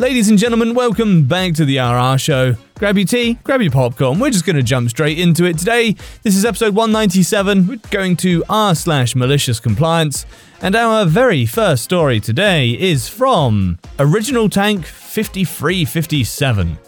Ladies 0.00 0.30
and 0.30 0.38
gentlemen, 0.38 0.74
welcome 0.74 1.24
back 1.24 1.54
to 1.54 1.64
the 1.64 1.80
RR 1.80 2.18
Show. 2.18 2.54
Grab 2.78 2.96
your 2.96 3.04
tea, 3.04 3.34
grab 3.42 3.60
your 3.60 3.72
popcorn. 3.72 4.20
We're 4.20 4.30
just 4.30 4.46
going 4.46 4.54
to 4.54 4.62
jump 4.62 4.88
straight 4.90 5.18
into 5.18 5.44
it 5.44 5.58
today. 5.58 5.96
This 6.22 6.36
is 6.36 6.44
episode 6.44 6.76
197. 6.76 7.66
We're 7.66 7.78
going 7.90 8.16
to 8.18 8.44
r 8.48 8.76
slash 8.76 9.16
malicious 9.16 9.58
compliance. 9.58 10.24
And 10.62 10.76
our 10.76 11.04
very 11.04 11.46
first 11.46 11.82
story 11.82 12.20
today 12.20 12.78
is 12.78 13.08
from 13.08 13.80
Original 13.98 14.48
Tank 14.48 14.86
5357. 14.86 16.78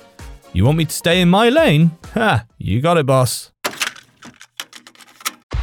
You 0.52 0.64
want 0.64 0.78
me 0.78 0.84
to 0.84 0.94
stay 0.94 1.20
in 1.20 1.28
my 1.28 1.48
lane? 1.48 1.90
Ha, 2.14 2.44
you 2.58 2.80
got 2.80 2.96
it, 2.96 3.06
boss. 3.06 3.50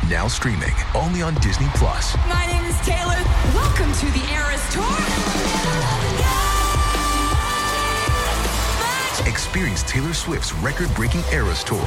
Now 0.09 0.27
streaming 0.27 0.73
only 0.93 1.21
on 1.21 1.35
Disney 1.35 1.67
Plus. 1.75 2.13
My 2.27 2.45
name 2.45 2.65
is 2.65 2.77
Taylor. 2.81 3.23
Welcome 3.55 3.93
to 3.93 4.05
the 4.07 4.33
Eras 4.33 4.73
Tour. 4.73 5.16
Experience 9.27 9.83
Taylor 9.83 10.13
Swift's 10.13 10.53
record-breaking 10.53 11.21
Eras 11.33 11.63
Tour. 11.63 11.77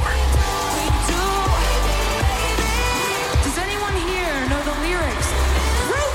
Does 3.43 3.57
anyone 3.57 3.95
here 4.07 4.47
know 4.47 4.61
the 4.61 4.75
lyrics? 4.85 5.33
Prove! 5.89 6.11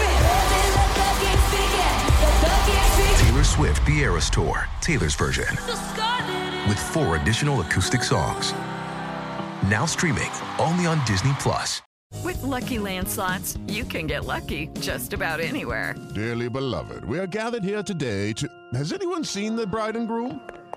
Taylor 3.18 3.44
Swift 3.44 3.84
The 3.86 3.98
Eras 4.02 4.30
Tour, 4.30 4.68
Taylor's 4.80 5.16
version, 5.16 5.48
with 6.68 6.78
four 6.78 7.16
additional 7.16 7.60
acoustic 7.60 8.04
songs. 8.04 8.52
Now 9.68 9.84
streaming 9.84 10.30
only 10.60 10.86
on 10.86 11.04
Disney 11.06 11.32
Plus. 11.40 11.82
With 12.22 12.40
Lucky 12.44 12.78
Land 12.78 13.08
slots, 13.08 13.58
you 13.66 13.84
can 13.84 14.06
get 14.06 14.24
lucky 14.24 14.68
just 14.80 15.12
about 15.12 15.40
anywhere. 15.40 15.96
Dearly 16.14 16.48
beloved, 16.48 17.04
we 17.04 17.18
are 17.18 17.26
gathered 17.26 17.64
here 17.64 17.82
today 17.82 18.32
to. 18.34 18.48
Has 18.74 18.92
anyone 18.92 19.24
seen 19.24 19.56
the 19.56 19.66
bride 19.66 19.96
and 19.96 20.06
groom? 20.06 20.40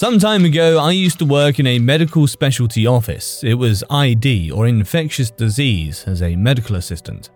Some 0.00 0.18
time 0.18 0.46
ago, 0.46 0.78
I 0.78 0.92
used 0.92 1.18
to 1.18 1.26
work 1.26 1.58
in 1.58 1.66
a 1.66 1.78
medical 1.78 2.26
specialty 2.26 2.86
office. 2.86 3.44
It 3.44 3.52
was 3.52 3.84
ID, 3.90 4.50
or 4.50 4.66
infectious 4.66 5.30
disease, 5.30 6.04
as 6.06 6.22
a 6.22 6.36
medical 6.36 6.76
assistant. 6.76 7.28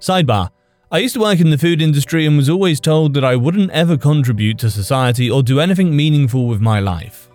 Sidebar 0.00 0.50
I 0.92 0.98
used 0.98 1.14
to 1.14 1.20
work 1.20 1.40
in 1.40 1.48
the 1.48 1.56
food 1.56 1.80
industry 1.80 2.26
and 2.26 2.36
was 2.36 2.50
always 2.50 2.78
told 2.78 3.14
that 3.14 3.24
I 3.24 3.36
wouldn't 3.36 3.70
ever 3.70 3.96
contribute 3.96 4.58
to 4.58 4.70
society 4.70 5.30
or 5.30 5.42
do 5.42 5.60
anything 5.60 5.96
meaningful 5.96 6.46
with 6.46 6.60
my 6.60 6.78
life. 6.78 7.30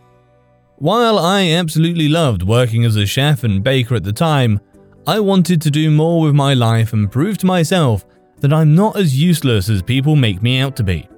While 0.76 1.18
I 1.18 1.50
absolutely 1.50 2.08
loved 2.08 2.44
working 2.44 2.86
as 2.86 2.96
a 2.96 3.08
chef 3.08 3.44
and 3.44 3.64
baker 3.64 3.96
at 3.96 4.04
the 4.04 4.14
time, 4.14 4.60
I 5.08 5.20
wanted 5.20 5.64
to 5.64 5.72
do 5.72 5.90
more 5.90 6.22
with 6.22 6.36
my 6.36 6.54
life 6.54 6.94
and 6.94 7.12
prove 7.12 7.40
to 7.40 7.48
myself 7.48 8.06
that 8.42 8.54
I'm 8.54 8.76
not 8.76 8.98
as 8.98 9.20
useless 9.20 9.68
as 9.68 9.82
people 9.82 10.16
make 10.16 10.44
me 10.44 10.60
out 10.60 10.76
to 10.76 10.84
be. 10.84 11.10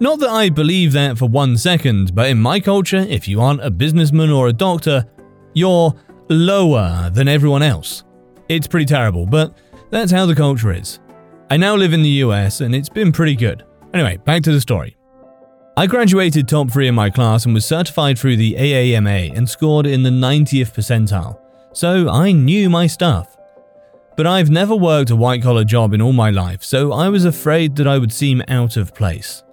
Not 0.00 0.18
that 0.20 0.30
I 0.30 0.48
believe 0.48 0.92
that 0.92 1.18
for 1.18 1.28
one 1.28 1.56
second, 1.56 2.14
but 2.14 2.28
in 2.28 2.38
my 2.38 2.58
culture, 2.58 3.06
if 3.08 3.28
you 3.28 3.40
aren't 3.40 3.64
a 3.64 3.70
businessman 3.70 4.30
or 4.30 4.48
a 4.48 4.52
doctor, 4.52 5.06
you're 5.52 5.94
lower 6.28 7.10
than 7.12 7.28
everyone 7.28 7.62
else. 7.62 8.02
It's 8.48 8.66
pretty 8.66 8.86
terrible, 8.86 9.24
but 9.24 9.56
that's 9.90 10.10
how 10.10 10.26
the 10.26 10.34
culture 10.34 10.72
is. 10.72 10.98
I 11.48 11.56
now 11.56 11.76
live 11.76 11.92
in 11.92 12.02
the 12.02 12.08
US 12.24 12.60
and 12.60 12.74
it's 12.74 12.88
been 12.88 13.12
pretty 13.12 13.36
good. 13.36 13.64
Anyway, 13.92 14.16
back 14.16 14.42
to 14.42 14.52
the 14.52 14.60
story. 14.60 14.96
I 15.76 15.86
graduated 15.86 16.48
top 16.48 16.72
3 16.72 16.88
in 16.88 16.94
my 16.96 17.08
class 17.08 17.44
and 17.44 17.54
was 17.54 17.64
certified 17.64 18.18
through 18.18 18.36
the 18.36 18.54
AAMA 18.54 19.36
and 19.36 19.48
scored 19.48 19.86
in 19.86 20.02
the 20.02 20.10
90th 20.10 20.74
percentile, 20.74 21.38
so 21.72 22.08
I 22.08 22.32
knew 22.32 22.68
my 22.68 22.88
stuff. 22.88 23.36
But 24.16 24.26
I've 24.26 24.50
never 24.50 24.74
worked 24.74 25.10
a 25.10 25.16
white 25.16 25.42
collar 25.42 25.64
job 25.64 25.94
in 25.94 26.02
all 26.02 26.12
my 26.12 26.30
life, 26.30 26.64
so 26.64 26.92
I 26.92 27.08
was 27.08 27.24
afraid 27.24 27.76
that 27.76 27.86
I 27.86 27.98
would 27.98 28.12
seem 28.12 28.42
out 28.48 28.76
of 28.76 28.94
place. 28.94 29.43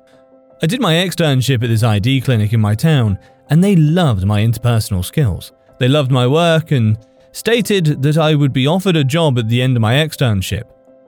I 0.63 0.67
did 0.67 0.79
my 0.79 0.93
externship 0.93 1.63
at 1.63 1.69
this 1.69 1.81
ID 1.81 2.21
clinic 2.21 2.53
in 2.53 2.61
my 2.61 2.75
town, 2.75 3.17
and 3.49 3.63
they 3.63 3.75
loved 3.75 4.25
my 4.25 4.41
interpersonal 4.41 5.03
skills. 5.03 5.53
They 5.79 5.87
loved 5.87 6.11
my 6.11 6.27
work 6.27 6.69
and 6.69 6.99
stated 7.31 8.03
that 8.03 8.19
I 8.19 8.35
would 8.35 8.53
be 8.53 8.67
offered 8.67 8.95
a 8.95 9.03
job 9.03 9.39
at 9.39 9.49
the 9.49 9.59
end 9.59 9.75
of 9.75 9.81
my 9.81 9.95
externship. 9.95 10.65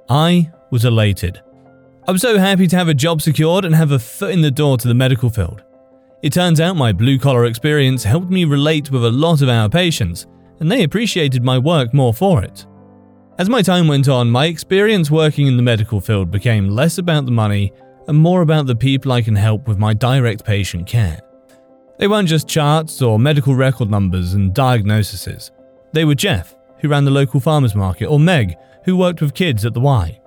I 0.10 0.52
was 0.72 0.86
elated. 0.86 1.40
I 2.08 2.12
was 2.12 2.22
so 2.22 2.40
happy 2.40 2.66
to 2.66 2.76
have 2.76 2.88
a 2.88 2.96
job 2.96 3.22
secured 3.22 3.64
and 3.64 3.76
have 3.76 3.92
a 3.92 4.00
foot 4.00 4.32
in 4.32 4.42
the 4.42 4.50
door 4.50 4.78
to 4.78 4.88
the 4.88 4.96
medical 4.96 5.30
field. 5.30 5.64
It 6.24 6.34
turns 6.34 6.60
out 6.60 6.76
my 6.76 6.92
blue 6.92 7.20
collar 7.20 7.46
experience 7.46 8.04
helped 8.04 8.32
me 8.32 8.46
relate 8.46 8.90
with 8.90 9.06
a 9.06 9.12
lot 9.12 9.44
of 9.44 9.50
our 9.50 9.70
patients, 9.70 10.26
and 10.62 10.72
they 10.72 10.84
appreciated 10.84 11.44
my 11.44 11.60
work 11.60 11.94
more 11.94 12.14
for 12.14 12.44
it. 12.44 12.66
As 13.38 13.50
my 13.50 13.62
time 13.62 13.88
went 13.88 14.08
on, 14.08 14.32
my 14.32 14.48
experience 14.48 15.12
working 15.12 15.46
in 15.46 15.58
the 15.58 15.64
medical 15.64 16.02
field 16.02 16.32
became 16.32 16.70
less 16.70 16.98
about 16.98 17.26
the 17.26 17.32
money 17.32 17.72
and 18.08 18.18
more 18.18 18.42
about 18.42 18.66
the 18.66 18.76
people 18.76 19.12
I 19.12 19.22
can 19.22 19.36
help 19.36 19.68
with 19.68 19.78
my 19.78 19.94
direct 19.94 20.44
patient 20.44 20.88
care. 20.88 21.20
They 21.98 22.08
weren't 22.08 22.28
just 22.28 22.48
charts 22.48 23.02
or 23.02 23.20
medical 23.20 23.56
record 23.56 23.90
numbers 23.90 24.34
and 24.34 24.54
diagnoses. 24.54 25.52
They 25.92 26.06
were 26.06 26.16
Jeff, 26.16 26.56
who 26.80 26.90
ran 26.90 27.06
the 27.06 27.12
local 27.12 27.40
farmers 27.40 27.76
market, 27.76 28.08
or 28.08 28.20
Meg, 28.20 28.56
who 28.84 28.98
worked 28.98 29.22
with 29.22 29.34
kids 29.34 29.64
at 29.66 29.74
the 29.74 29.80
Y. 29.80 30.20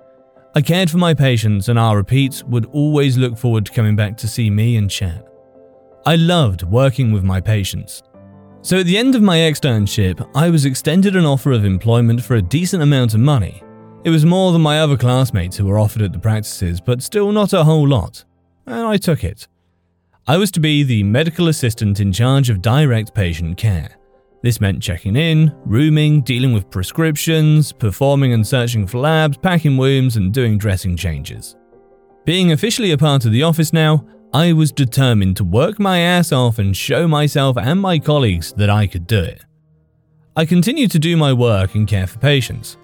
I 0.55 0.61
cared 0.61 0.89
for 0.89 0.97
my 0.97 1.13
patients, 1.13 1.69
and 1.69 1.77
our 1.77 1.97
repeats 1.97 2.43
would 2.45 2.65
always 2.67 3.17
look 3.17 3.37
forward 3.37 3.65
to 3.67 3.71
coming 3.71 3.95
back 3.95 4.17
to 4.17 4.27
see 4.27 4.49
me 4.49 4.77
and 4.77 4.89
chat. 4.89 5.23
I 6.05 6.15
loved 6.15 6.63
working 6.63 7.11
with 7.11 7.23
my 7.23 7.41
patients. 7.41 8.01
So 8.61 8.79
at 8.79 8.85
the 8.85 8.97
end 8.97 9.13
of 9.13 9.21
my 9.21 9.37
externship, 9.37 10.27
I 10.33 10.49
was 10.49 10.65
extended 10.65 11.15
an 11.15 11.25
offer 11.25 11.51
of 11.51 11.63
employment 11.63 12.23
for 12.23 12.35
a 12.35 12.41
decent 12.41 12.81
amount 12.81 13.13
of 13.13 13.19
money. 13.19 13.61
It 14.03 14.09
was 14.09 14.25
more 14.25 14.51
than 14.51 14.61
my 14.61 14.79
other 14.79 14.95
classmates 14.95 15.57
who 15.57 15.65
were 15.65 15.79
offered 15.79 16.01
at 16.01 16.13
the 16.13 16.19
practices, 16.19 16.79
but 16.79 17.03
still 17.03 17.31
not 17.31 17.53
a 17.53 17.63
whole 17.63 17.87
lot. 17.87 18.23
And 18.65 18.85
I 18.85 18.97
took 18.97 19.23
it. 19.23 19.47
I 20.27 20.37
was 20.37 20.51
to 20.51 20.59
be 20.59 20.83
the 20.83 21.03
medical 21.03 21.47
assistant 21.47 21.99
in 21.99 22.11
charge 22.11 22.49
of 22.49 22.61
direct 22.61 23.13
patient 23.13 23.57
care. 23.57 23.97
This 24.43 24.61
meant 24.61 24.83
checking 24.83 25.15
in, 25.15 25.53
rooming, 25.65 26.21
dealing 26.21 26.53
with 26.53 26.69
prescriptions, 26.69 27.71
performing 27.73 28.33
and 28.33 28.45
searching 28.45 28.85
for 28.85 28.99
labs, 28.99 29.37
packing 29.37 29.77
wounds, 29.77 30.15
and 30.15 30.33
doing 30.33 30.57
dressing 30.57 30.95
changes. 30.95 31.55
Being 32.23 32.51
officially 32.51 32.91
a 32.91 32.97
part 32.97 33.25
of 33.25 33.31
the 33.31 33.43
office 33.43 33.73
now, 33.73 34.05
I 34.33 34.53
was 34.53 34.71
determined 34.71 35.37
to 35.37 35.43
work 35.43 35.79
my 35.79 35.99
ass 35.99 36.31
off 36.31 36.59
and 36.59 36.75
show 36.75 37.07
myself 37.07 37.57
and 37.57 37.81
my 37.81 37.97
colleagues 37.97 38.53
that 38.53 38.69
I 38.69 38.85
could 38.85 39.07
do 39.07 39.19
it. 39.19 39.43
I 40.35 40.45
continued 40.45 40.91
to 40.91 40.99
do 40.99 41.17
my 41.17 41.33
work 41.33 41.73
and 41.73 41.87
care 41.87 42.05
for 42.05 42.19
patients. 42.19 42.77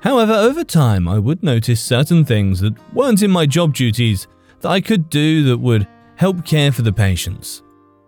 However, 0.00 0.32
over 0.32 0.62
time, 0.64 1.08
I 1.08 1.18
would 1.18 1.42
notice 1.42 1.80
certain 1.80 2.24
things 2.24 2.60
that 2.60 2.74
weren't 2.94 3.22
in 3.22 3.30
my 3.30 3.46
job 3.46 3.74
duties 3.74 4.28
that 4.60 4.68
I 4.68 4.80
could 4.80 5.10
do 5.10 5.44
that 5.44 5.58
would 5.58 5.88
help 6.16 6.44
care 6.44 6.72
for 6.72 6.82
the 6.82 6.92
patients. 6.92 7.62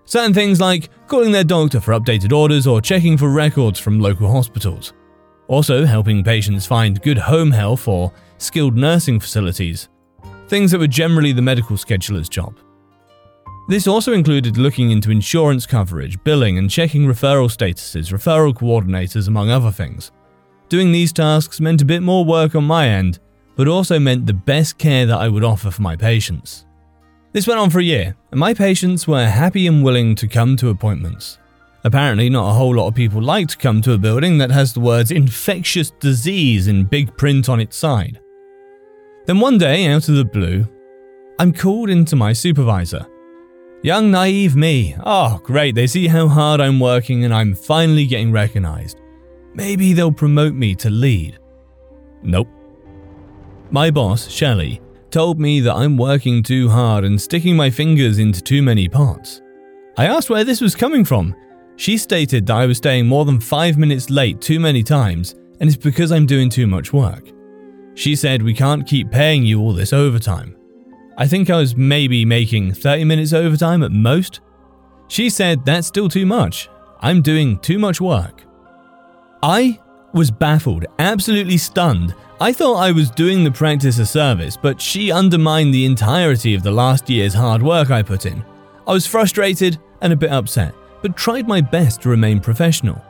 Certain 0.05 0.35
things 0.35 0.61
like 0.61 0.89
calling 1.07 1.33
their 1.33 1.45
doctor 1.45 1.81
for 1.81 1.93
updated 1.93 2.33
orders 2.33 2.67
or 2.67 2.81
checking 2.81 3.17
for 3.17 3.29
records 3.29 3.79
from 3.79 4.01
local 4.01 4.31
hospitals. 4.31 4.93
Also, 5.47 5.85
helping 5.85 6.23
patients 6.23 6.67
find 6.67 7.03
good 7.03 7.19
home 7.19 7.51
health 7.51 7.89
or 7.89 8.13
skilled 8.39 8.77
nursing 8.77 9.19
facilities. 9.19 9.89
Things 10.49 10.71
that 10.71 10.79
were 10.79 10.87
generally 10.87 11.33
the 11.33 11.43
medical 11.43 11.77
scheduler's 11.77 12.29
job. 12.29 12.57
This 13.69 13.87
also 13.87 14.13
included 14.13 14.57
looking 14.57 14.91
into 14.91 15.13
insurance 15.13 15.67
coverage, 15.67 16.23
billing, 16.25 16.59
and 16.59 16.69
checking 16.69 17.05
referral 17.05 17.49
statuses, 17.49 18.13
referral 18.13 18.53
coordinators, 18.53 19.29
among 19.29 19.51
other 19.51 19.71
things. 19.71 20.11
Doing 20.71 20.93
these 20.93 21.13
tasks 21.13 21.61
meant 21.61 21.83
a 21.83 21.85
bit 21.85 22.01
more 22.01 22.25
work 22.25 22.55
on 22.55 22.63
my 22.63 22.87
end, 22.87 23.19
but 23.57 23.67
also 23.67 23.99
meant 23.99 24.25
the 24.25 24.33
best 24.33 24.79
care 24.79 25.05
that 25.05 25.19
I 25.19 25.29
would 25.29 25.43
offer 25.43 25.69
for 25.73 25.83
my 25.83 25.97
patients. 25.97 26.65
This 27.33 27.49
went 27.49 27.59
on 27.59 27.71
for 27.71 27.81
a 27.81 27.85
year, 27.85 28.15
and 28.31 28.39
my 28.39 28.55
patients 28.55 29.09
were 29.09 29.27
happy 29.27 29.67
and 29.67 29.83
willing 29.83 30.15
to 30.15 30.29
come 30.29 30.57
to 30.59 30.69
appointments. 30.69 31.39
Apparently, 31.83 32.31
not 32.31 32.51
a 32.51 32.55
whole 32.55 32.77
lot 32.77 32.87
of 32.87 32.95
people 32.95 33.21
like 33.21 33.49
to 33.49 33.57
come 33.57 33.83
to 33.83 33.95
a 33.95 33.99
building 33.99 34.39
that 34.39 34.53
has 34.53 34.73
the 34.73 34.79
words 34.79 35.11
infectious 35.11 35.91
disease 35.91 36.69
in 36.69 36.85
big 36.85 37.17
print 37.17 37.49
on 37.49 37.59
its 37.59 37.77
side. 37.77 38.21
Then 39.27 39.41
one 39.41 39.59
day, 39.59 39.89
out 39.89 40.09
of 40.09 40.15
the 40.15 40.25
blue, 40.25 40.69
I'm 41.41 41.53
called 41.53 41.91
into 41.91 42.15
my 42.15 42.33
supervisor. 42.33 43.07
Young 43.83 44.13
naive 44.13 44.55
me. 44.55 44.95
Oh, 45.05 45.41
great, 45.43 45.75
they 45.75 45.89
see 45.89 46.07
how 46.07 46.29
hard 46.29 46.61
I'm 46.61 46.79
working 46.79 47.25
and 47.25 47.35
I'm 47.35 47.55
finally 47.57 48.07
getting 48.07 48.31
recognized. 48.31 49.01
Maybe 49.55 49.93
they'll 49.93 50.13
promote 50.13 50.55
me 50.55 50.75
to 50.77 50.91
lead. 50.91 51.39
Nope. 52.23 52.49
My 53.71 53.91
boss, 53.91 54.29
Shelley, 54.29 54.81
told 55.11 55.41
me 55.41 55.61
that 55.61 55.75
I'm 55.75 55.97
working 55.97 56.43
too 56.43 56.69
hard 56.69 57.05
and 57.05 57.21
sticking 57.21 57.57
my 57.57 57.71
fingers 57.71 58.19
into 58.19 58.41
too 58.41 58.63
many 58.63 58.89
pots. 58.89 59.43
I 59.97 60.07
asked 60.07 60.31
where 60.31 60.45
this 60.45 60.61
was 60.61 60.75
coming 60.75 61.05
from. 61.05 61.35
She 61.77 61.99
stated 61.99 62.47
that 62.47 62.57
I 62.57 62.67
was 62.67 62.79
staying 62.79 63.07
more 63.07 63.25
than 63.25 63.41
five 63.41 63.79
minutes 63.79 64.11
late 64.11 64.41
too 64.41 64.61
many 64.61 64.83
times, 64.83 65.35
and 65.61 65.69
it's 65.69 65.77
because 65.77 66.13
I'm 66.13 66.27
doing 66.27 66.49
too 66.51 66.67
much 66.67 66.93
work. 66.93 67.31
She 67.95 68.15
said, 68.17 68.43
We 68.43 68.55
can't 68.55 68.87
keep 68.87 69.11
paying 69.11 69.45
you 69.45 69.61
all 69.61 69.73
this 69.73 69.93
overtime. 69.93 70.57
I 71.17 71.27
think 71.27 71.51
I 71.51 71.57
was 71.57 71.77
maybe 71.77 72.25
making 72.25 72.73
30 72.75 73.05
minutes 73.05 73.33
overtime 73.33 73.83
at 73.83 73.93
most. 73.93 74.41
She 75.09 75.29
said, 75.29 75.65
That's 75.65 75.87
still 75.87 76.09
too 76.09 76.27
much. 76.27 76.69
I'm 77.01 77.23
doing 77.23 77.59
too 77.59 77.79
much 77.79 78.01
work. 78.01 78.45
I 79.43 79.81
was 80.13 80.31
baffled, 80.31 80.85
absolutely 80.99 81.57
stunned. 81.57 82.15
I 82.41 82.53
thought 82.53 82.77
I 82.77 82.93
was 82.93 83.11
doing 83.11 83.45
the 83.45 83.51
practice 83.51 83.99
a 83.99 84.07
service, 84.07 84.57
but 84.57 84.81
she 84.81 85.13
undermined 85.13 85.73
the 85.73 85.87
entirety 85.87 86.55
of 86.55 86.63
the 86.63 86.71
last 86.71 87.09
year's 87.09 87.35
hard 87.35 87.63
work 87.63 87.91
I 87.91 88.03
put 88.03 88.27
in. 88.27 88.45
I 88.87 88.93
was 88.93 89.07
frustrated 89.07 89.79
and 90.01 90.13
a 90.13 90.17
bit 90.17 90.31
upset, 90.31 90.75
but 91.03 91.17
tried 91.17 91.49
my 91.49 91.61
best 91.61 92.03
to 92.03 92.09
remain 92.09 92.41
professional. 92.41 93.01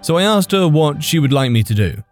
So 0.00 0.16
I 0.16 0.22
asked 0.22 0.52
her 0.52 0.68
what 0.68 1.02
she 1.02 1.18
would 1.18 1.32
like 1.32 1.50
me 1.50 1.62
to 1.62 1.74
do, 1.74 2.02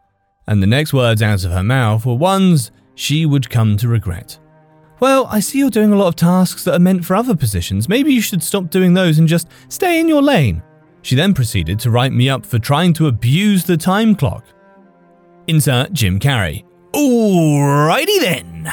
and 0.47 0.63
the 0.63 0.67
next 0.67 0.93
words 0.93 1.23
out 1.23 1.45
of 1.45 1.53
her 1.53 1.63
mouth 1.63 2.05
were 2.05 2.15
ones 2.15 2.73
she 2.95 3.27
would 3.27 3.49
come 3.49 3.77
to 3.79 3.89
regret. 3.89 4.39
Well, 5.01 5.27
I 5.31 5.41
see 5.41 5.59
you're 5.59 5.71
doing 5.71 5.93
a 5.93 5.97
lot 5.97 6.09
of 6.09 6.17
tasks 6.17 6.65
that 6.65 6.75
are 6.75 6.79
meant 6.79 7.05
for 7.05 7.17
other 7.17 7.35
positions. 7.35 7.89
Maybe 7.89 8.13
you 8.13 8.21
should 8.21 8.43
stop 8.43 8.71
doing 8.71 8.95
those 8.95 9.19
and 9.19 9.27
just 9.27 9.49
stay 9.69 9.99
in 9.99 10.09
your 10.09 10.23
lane. 10.23 10.63
She 11.03 11.17
then 11.17 11.35
proceeded 11.35 11.79
to 11.81 11.91
write 11.91 12.13
me 12.13 12.29
up 12.29 12.47
for 12.47 12.59
trying 12.59 12.93
to 12.95 13.09
abuse 13.09 13.65
the 13.65 13.77
time 13.77 14.15
clock. 14.15 14.45
Insert 15.49 15.93
Jim 15.93 16.19
Carrey. 16.19 16.65
Alrighty 16.93 18.21
then. 18.21 18.73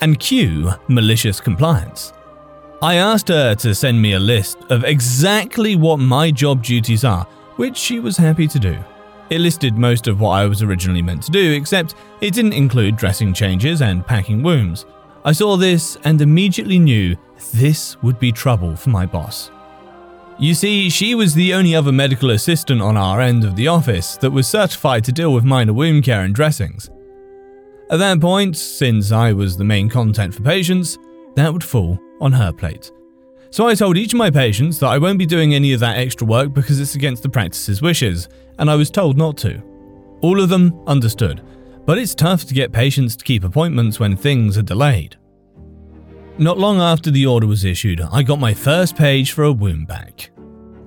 And 0.00 0.18
cue 0.18 0.70
malicious 0.86 1.40
compliance. 1.40 2.12
I 2.80 2.94
asked 2.94 3.28
her 3.28 3.56
to 3.56 3.74
send 3.74 4.00
me 4.00 4.12
a 4.12 4.20
list 4.20 4.58
of 4.70 4.84
exactly 4.84 5.74
what 5.74 5.98
my 5.98 6.30
job 6.30 6.62
duties 6.62 7.04
are, 7.04 7.24
which 7.56 7.76
she 7.76 7.98
was 7.98 8.16
happy 8.16 8.46
to 8.46 8.58
do. 8.60 8.78
It 9.30 9.40
listed 9.40 9.76
most 9.76 10.06
of 10.06 10.20
what 10.20 10.30
I 10.30 10.46
was 10.46 10.62
originally 10.62 11.02
meant 11.02 11.24
to 11.24 11.32
do, 11.32 11.52
except 11.52 11.96
it 12.20 12.32
didn't 12.32 12.52
include 12.52 12.96
dressing 12.96 13.34
changes 13.34 13.82
and 13.82 14.06
packing 14.06 14.42
wounds. 14.44 14.86
I 15.24 15.32
saw 15.32 15.56
this 15.56 15.98
and 16.04 16.20
immediately 16.20 16.78
knew 16.78 17.16
this 17.52 18.00
would 18.02 18.20
be 18.20 18.30
trouble 18.30 18.76
for 18.76 18.90
my 18.90 19.04
boss. 19.04 19.50
You 20.40 20.54
see, 20.54 20.88
she 20.88 21.16
was 21.16 21.34
the 21.34 21.52
only 21.52 21.74
other 21.74 21.90
medical 21.90 22.30
assistant 22.30 22.80
on 22.80 22.96
our 22.96 23.20
end 23.20 23.44
of 23.44 23.56
the 23.56 23.66
office 23.66 24.16
that 24.18 24.30
was 24.30 24.46
certified 24.46 25.02
to 25.04 25.12
deal 25.12 25.34
with 25.34 25.42
minor 25.42 25.72
wound 25.72 26.04
care 26.04 26.22
and 26.22 26.32
dressings. 26.32 26.88
At 27.90 27.98
that 27.98 28.20
point, 28.20 28.56
since 28.56 29.10
I 29.10 29.32
was 29.32 29.56
the 29.56 29.64
main 29.64 29.88
contact 29.88 30.34
for 30.34 30.42
patients, 30.42 30.96
that 31.34 31.52
would 31.52 31.64
fall 31.64 31.98
on 32.20 32.30
her 32.30 32.52
plate. 32.52 32.92
So 33.50 33.66
I 33.66 33.74
told 33.74 33.96
each 33.96 34.12
of 34.12 34.18
my 34.18 34.30
patients 34.30 34.78
that 34.78 34.88
I 34.88 34.98
won't 34.98 35.18
be 35.18 35.26
doing 35.26 35.54
any 35.54 35.72
of 35.72 35.80
that 35.80 35.96
extra 35.96 36.26
work 36.26 36.52
because 36.52 36.78
it's 36.78 36.94
against 36.94 37.24
the 37.24 37.28
practice's 37.28 37.82
wishes, 37.82 38.28
and 38.60 38.70
I 38.70 38.76
was 38.76 38.90
told 38.90 39.16
not 39.16 39.36
to. 39.38 39.60
All 40.20 40.40
of 40.40 40.50
them 40.50 40.80
understood, 40.86 41.42
but 41.84 41.98
it's 41.98 42.14
tough 42.14 42.44
to 42.44 42.54
get 42.54 42.70
patients 42.70 43.16
to 43.16 43.24
keep 43.24 43.42
appointments 43.42 43.98
when 43.98 44.16
things 44.16 44.56
are 44.56 44.62
delayed. 44.62 45.16
Not 46.40 46.56
long 46.56 46.80
after 46.80 47.10
the 47.10 47.26
order 47.26 47.48
was 47.48 47.64
issued, 47.64 48.00
I 48.00 48.22
got 48.22 48.38
my 48.38 48.54
first 48.54 48.94
page 48.94 49.32
for 49.32 49.42
a 49.42 49.52
wound 49.52 49.88
back. 49.88 50.30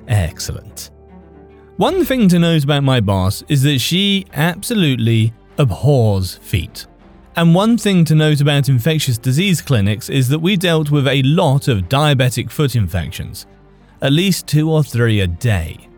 Excellent. 0.08 0.92
One 1.76 2.06
thing 2.06 2.30
to 2.30 2.40
note 2.40 2.64
about 2.64 2.84
my 2.84 3.02
boss 3.02 3.44
is 3.50 3.62
that 3.64 3.80
she 3.80 4.26
absolutely 4.34 5.34
abhors 5.58 6.36
feet. 6.36 6.88
And 7.36 7.54
one 7.54 7.78
thing 7.78 8.06
to 8.06 8.16
note 8.16 8.40
about 8.40 8.70
infectious 8.70 9.18
disease 9.18 9.62
clinics 9.62 10.10
is 10.10 10.30
that 10.30 10.40
we 10.40 10.56
dealt 10.56 10.90
with 10.90 11.06
a 11.06 11.22
lot 11.24 11.68
of 11.68 11.90
diabetic 11.90 12.50
foot 12.50 12.78
infections, 12.78 13.46
at 14.02 14.14
least 14.14 14.48
two 14.48 14.72
or 14.72 14.84
three 14.84 15.20
a 15.20 15.28
day. 15.28 15.90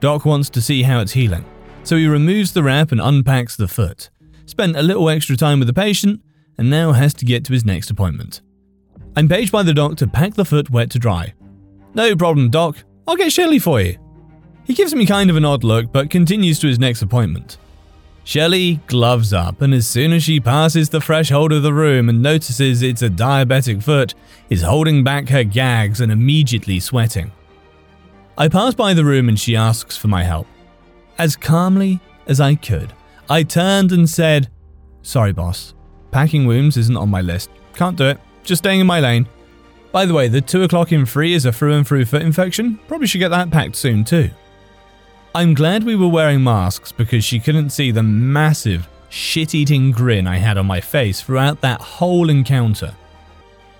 Doc 0.00 0.24
wants 0.24 0.48
to 0.50 0.62
see 0.62 0.82
how 0.82 1.00
it's 1.00 1.12
healing, 1.12 1.44
so 1.82 1.96
he 1.96 2.06
removes 2.06 2.54
the 2.54 2.62
wrap 2.62 2.92
and 2.92 3.00
unpacks 3.02 3.56
the 3.56 3.68
foot. 3.68 4.08
Spent 4.46 4.74
a 4.74 4.82
little 4.82 5.10
extra 5.10 5.36
time 5.36 5.58
with 5.58 5.68
the 5.68 5.74
patient, 5.74 6.22
and 6.56 6.70
now 6.70 6.92
has 6.92 7.12
to 7.12 7.26
get 7.26 7.44
to 7.44 7.52
his 7.52 7.64
next 7.64 7.90
appointment. 7.90 8.40
I'm 9.16 9.28
paged 9.28 9.50
by 9.50 9.62
the 9.62 9.72
doc 9.72 9.96
to 9.96 10.06
pack 10.06 10.34
the 10.34 10.44
foot 10.44 10.68
wet 10.68 10.90
to 10.90 10.98
dry. 10.98 11.32
No 11.94 12.14
problem, 12.14 12.50
doc. 12.50 12.76
I'll 13.08 13.16
get 13.16 13.32
Shelley 13.32 13.58
for 13.58 13.80
you. 13.80 13.96
He 14.64 14.74
gives 14.74 14.94
me 14.94 15.06
kind 15.06 15.30
of 15.30 15.36
an 15.36 15.44
odd 15.44 15.64
look, 15.64 15.90
but 15.90 16.10
continues 16.10 16.58
to 16.60 16.66
his 16.66 16.78
next 16.78 17.00
appointment. 17.00 17.56
Shelley 18.24 18.80
gloves 18.88 19.32
up, 19.32 19.62
and 19.62 19.72
as 19.72 19.86
soon 19.86 20.12
as 20.12 20.24
she 20.24 20.40
passes 20.40 20.90
the 20.90 21.00
threshold 21.00 21.52
of 21.52 21.62
the 21.62 21.72
room 21.72 22.08
and 22.08 22.20
notices 22.20 22.82
it's 22.82 23.00
a 23.00 23.08
diabetic 23.08 23.82
foot, 23.82 24.14
is 24.50 24.62
holding 24.62 25.02
back 25.02 25.28
her 25.28 25.44
gags 25.44 26.00
and 26.00 26.12
immediately 26.12 26.78
sweating. 26.80 27.30
I 28.36 28.48
pass 28.48 28.74
by 28.74 28.92
the 28.92 29.04
room 29.04 29.28
and 29.30 29.38
she 29.40 29.56
asks 29.56 29.96
for 29.96 30.08
my 30.08 30.24
help. 30.24 30.46
As 31.18 31.36
calmly 31.36 32.00
as 32.26 32.40
I 32.40 32.56
could, 32.56 32.92
I 33.30 33.44
turned 33.44 33.92
and 33.92 34.10
said, 34.10 34.50
Sorry, 35.00 35.32
boss. 35.32 35.72
Packing 36.10 36.46
wounds 36.46 36.76
isn't 36.76 36.96
on 36.96 37.08
my 37.08 37.22
list. 37.22 37.48
Can't 37.74 37.96
do 37.96 38.06
it. 38.08 38.18
Just 38.46 38.62
staying 38.62 38.78
in 38.78 38.86
my 38.86 39.00
lane. 39.00 39.28
By 39.90 40.06
the 40.06 40.14
way, 40.14 40.28
the 40.28 40.40
2 40.40 40.62
o'clock 40.62 40.92
in 40.92 41.04
3 41.04 41.34
is 41.34 41.44
a 41.44 41.52
through 41.52 41.74
and 41.74 41.86
through 41.86 42.04
foot 42.04 42.22
infection. 42.22 42.78
Probably 42.86 43.08
should 43.08 43.18
get 43.18 43.30
that 43.30 43.50
packed 43.50 43.74
soon 43.74 44.04
too. 44.04 44.30
I'm 45.34 45.52
glad 45.52 45.82
we 45.82 45.96
were 45.96 46.06
wearing 46.06 46.44
masks 46.44 46.92
because 46.92 47.24
she 47.24 47.40
couldn't 47.40 47.70
see 47.70 47.90
the 47.90 48.04
massive, 48.04 48.88
shit 49.08 49.52
eating 49.52 49.90
grin 49.90 50.28
I 50.28 50.36
had 50.36 50.58
on 50.58 50.66
my 50.66 50.80
face 50.80 51.20
throughout 51.20 51.60
that 51.62 51.80
whole 51.80 52.30
encounter. 52.30 52.94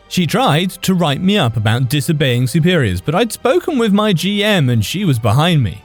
She 0.08 0.26
tried 0.26 0.70
to 0.82 0.94
write 0.94 1.20
me 1.20 1.38
up 1.38 1.56
about 1.56 1.88
disobeying 1.88 2.48
superiors, 2.48 3.00
but 3.00 3.14
I'd 3.14 3.32
spoken 3.32 3.78
with 3.78 3.92
my 3.92 4.12
GM 4.12 4.68
and 4.70 4.84
she 4.84 5.04
was 5.04 5.20
behind 5.20 5.62
me. 5.62 5.82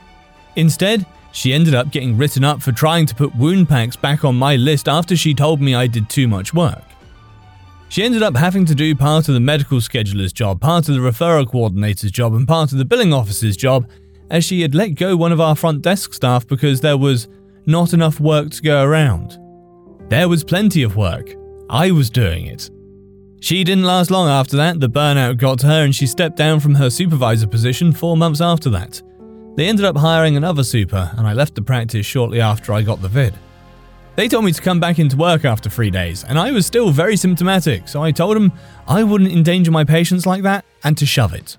Instead, 0.55 1.05
she 1.31 1.53
ended 1.53 1.75
up 1.75 1.91
getting 1.91 2.17
written 2.17 2.43
up 2.43 2.63
for 2.63 2.71
trying 2.71 3.05
to 3.05 3.15
put 3.15 3.35
wound 3.35 3.69
packs 3.69 3.95
back 3.95 4.25
on 4.25 4.35
my 4.35 4.55
list 4.55 4.89
after 4.89 5.15
she 5.15 5.35
told 5.35 5.61
me 5.61 5.75
I 5.75 5.85
did 5.85 6.09
too 6.09 6.27
much 6.27 6.51
work. 6.51 6.83
She 7.91 8.03
ended 8.03 8.23
up 8.23 8.37
having 8.37 8.63
to 8.67 8.73
do 8.73 8.95
part 8.95 9.27
of 9.27 9.33
the 9.33 9.41
medical 9.41 9.79
scheduler's 9.79 10.31
job, 10.31 10.61
part 10.61 10.87
of 10.87 10.95
the 10.95 11.01
referral 11.01 11.45
coordinator's 11.45 12.09
job, 12.09 12.33
and 12.33 12.47
part 12.47 12.71
of 12.71 12.77
the 12.77 12.85
billing 12.85 13.11
officer's 13.11 13.57
job, 13.57 13.85
as 14.29 14.45
she 14.45 14.61
had 14.61 14.73
let 14.73 14.95
go 14.95 15.17
one 15.17 15.33
of 15.33 15.41
our 15.41 15.57
front 15.57 15.81
desk 15.81 16.13
staff 16.13 16.47
because 16.47 16.79
there 16.79 16.95
was 16.95 17.27
not 17.65 17.91
enough 17.91 18.21
work 18.21 18.51
to 18.51 18.61
go 18.61 18.81
around. 18.81 19.37
There 20.09 20.29
was 20.29 20.41
plenty 20.41 20.83
of 20.83 20.95
work. 20.95 21.35
I 21.69 21.91
was 21.91 22.09
doing 22.09 22.45
it. 22.45 22.69
She 23.41 23.65
didn't 23.65 23.83
last 23.83 24.09
long 24.09 24.29
after 24.29 24.55
that, 24.55 24.79
the 24.79 24.87
burnout 24.87 25.35
got 25.35 25.59
to 25.59 25.67
her 25.67 25.83
and 25.83 25.93
she 25.93 26.07
stepped 26.07 26.37
down 26.37 26.61
from 26.61 26.75
her 26.75 26.89
supervisor 26.89 27.47
position 27.47 27.91
four 27.91 28.15
months 28.15 28.39
after 28.39 28.69
that. 28.69 29.01
They 29.57 29.67
ended 29.67 29.83
up 29.83 29.97
hiring 29.97 30.37
another 30.37 30.63
super, 30.63 31.11
and 31.17 31.27
I 31.27 31.33
left 31.33 31.55
the 31.55 31.61
practice 31.61 32.05
shortly 32.05 32.39
after 32.39 32.71
I 32.71 32.83
got 32.83 33.01
the 33.01 33.09
vid. 33.09 33.33
They 34.15 34.27
told 34.27 34.43
me 34.43 34.51
to 34.51 34.61
come 34.61 34.79
back 34.79 34.99
into 34.99 35.15
work 35.15 35.45
after 35.45 35.69
three 35.69 35.89
days, 35.89 36.25
and 36.25 36.37
I 36.37 36.51
was 36.51 36.65
still 36.65 36.91
very 36.91 37.15
symptomatic, 37.15 37.87
so 37.87 38.03
I 38.03 38.11
told 38.11 38.35
them 38.35 38.51
I 38.87 39.03
wouldn't 39.03 39.31
endanger 39.31 39.71
my 39.71 39.85
patients 39.85 40.25
like 40.25 40.43
that 40.43 40.65
and 40.83 40.97
to 40.97 41.05
shove 41.05 41.33
it. 41.33 41.57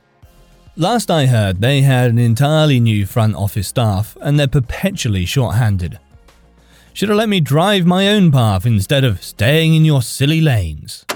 Last 0.76 1.11
I 1.11 1.26
heard, 1.26 1.61
they 1.61 1.80
had 1.80 2.11
an 2.11 2.18
entirely 2.18 2.78
new 2.78 3.06
front 3.06 3.37
office 3.37 3.68
staff, 3.68 4.16
and 4.21 4.38
they're 4.38 4.47
perpetually 4.47 5.25
short 5.25 5.56
handed. 5.56 5.99
Should 6.92 7.09
have 7.09 7.16
let 7.16 7.30
me 7.30 7.40
drive 7.40 7.87
my 7.87 8.09
own 8.09 8.30
path 8.30 8.66
instead 8.66 9.02
of 9.02 9.23
staying 9.23 9.73
in 9.75 9.87
your 9.87 10.02
silly 10.02 10.42
lanes. 10.42 11.06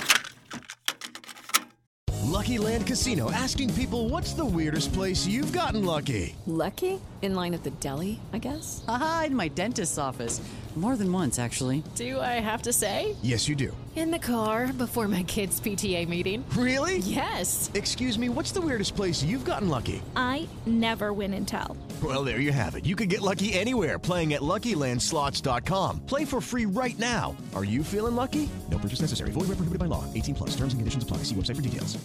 Lucky 2.23 2.59
Land 2.59 2.87
Casino 2.87 3.31
asking 3.31 3.75
people 3.75 4.09
what's 4.09 4.33
the 4.33 4.45
weirdest 4.45 4.93
place 4.93 5.27
you've 5.27 5.53
gotten 5.53 5.85
lucky? 5.85 6.35
Lucky? 6.47 7.01
In 7.23 7.35
line 7.35 7.55
at 7.55 7.63
the 7.63 7.71
deli, 7.73 8.21
I 8.33 8.39
guess? 8.39 8.85
Aha, 8.89 9.25
in 9.27 9.37
my 9.37 9.49
dentist's 9.49 9.99
office. 9.99 10.41
More 10.77 10.95
than 10.95 11.11
once, 11.11 11.39
actually. 11.39 11.83
Do 11.95 12.21
I 12.21 12.39
have 12.39 12.61
to 12.63 12.73
say? 12.73 13.17
Yes, 13.23 13.49
you 13.49 13.57
do. 13.57 13.75
In 13.97 14.11
the 14.11 14.19
car 14.19 14.71
before 14.75 15.09
my 15.09 15.23
kids' 15.23 15.59
PTA 15.59 16.07
meeting. 16.07 16.45
Really? 16.55 16.99
Yes. 16.99 17.71
Excuse 17.73 18.19
me, 18.19 18.29
what's 18.29 18.53
the 18.53 18.61
weirdest 18.61 18.95
place 18.95 19.23
you've 19.23 19.47
gotten 19.47 19.71
lucky? 19.71 20.03
I 20.15 20.47
never 20.67 21.15
win 21.15 21.33
and 21.33 21.49
tell. 21.49 21.79
Well, 22.03 22.25
there 22.25 22.41
you 22.41 22.53
have 22.53 22.75
it. 22.75 22.85
You 22.85 22.95
can 22.95 23.09
get 23.09 23.23
lucky 23.23 23.55
anywhere 23.55 23.99
playing 23.99 24.35
at 24.35 24.43
LuckyLandSlots.com. 24.43 26.01
Play 26.01 26.27
for 26.27 26.43
free 26.43 26.67
right 26.67 26.99
now. 26.99 27.35
Are 27.55 27.65
you 27.65 27.83
feeling 27.83 28.15
lucky? 28.15 28.47
No 28.71 28.77
purchase 28.77 29.01
necessary. 29.01 29.31
Void 29.31 29.49
where 29.49 29.57
prohibited 29.57 29.79
by 29.79 29.87
law. 29.87 30.05
18 30.13 30.35
plus. 30.35 30.51
Terms 30.51 30.75
and 30.75 30.81
conditions 30.81 31.05
apply. 31.05 31.19
See 31.19 31.35
website 31.35 31.57
for 31.57 31.63
details. 31.63 31.97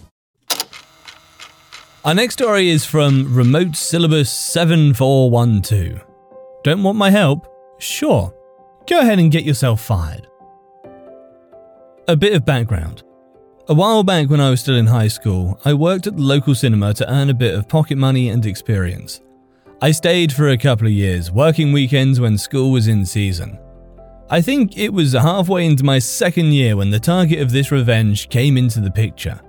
Our 2.06 2.13
next 2.13 2.36
story 2.36 2.70
is 2.70 2.86
from 2.86 3.36
Remote 3.36 3.75
Syllabus 3.75 4.32
7412. 4.32 6.01
Don't 6.63 6.84
want 6.84 6.98
my 6.98 7.10
help? 7.10 7.48
Sure. 7.78 8.34
Go 8.88 9.00
ahead 9.00 9.19
and 9.19 9.31
get 9.31 9.43
yourself 9.43 9.81
fired. 9.81 10.27
A 12.07 12.15
bit 12.15 12.33
of 12.33 12.45
background. 12.45 13.03
A 13.69 13.73
while 13.73 14.03
back 14.03 14.29
when 14.29 14.41
I 14.41 14.50
was 14.50 14.59
still 14.59 14.75
in 14.75 14.88
high 14.88 15.07
school, 15.07 15.59
I 15.63 15.73
worked 15.73 16.07
at 16.07 16.17
the 16.17 16.21
local 16.21 16.55
cinema 16.55 16.93
to 16.95 17.09
earn 17.09 17.29
a 17.29 17.33
bit 17.33 17.55
of 17.55 17.69
pocket 17.69 17.97
money 17.97 18.29
and 18.29 18.45
experience. 18.45 19.21
I 19.81 19.91
stayed 19.91 20.33
for 20.33 20.50
a 20.50 20.57
couple 20.57 20.88
of 20.88 20.93
years, 20.93 21.31
working 21.31 21.71
weekends 21.71 22.19
when 22.19 22.38
school 22.38 22.71
was 22.71 22.88
in 22.88 23.05
season. 23.05 23.59
I 24.29 24.41
think 24.41 24.77
it 24.77 24.91
was 24.91 25.13
halfway 25.13 25.65
into 25.65 25.83
my 25.83 26.00
second 26.00 26.53
year 26.53 26.75
when 26.75 26.89
the 26.89 27.00
target 27.00 27.39
of 27.39 27.51
this 27.51 27.71
revenge 27.71 28.29
came 28.29 28.57
into 28.57 28.79
the 28.79 28.91
picture. 28.91 29.39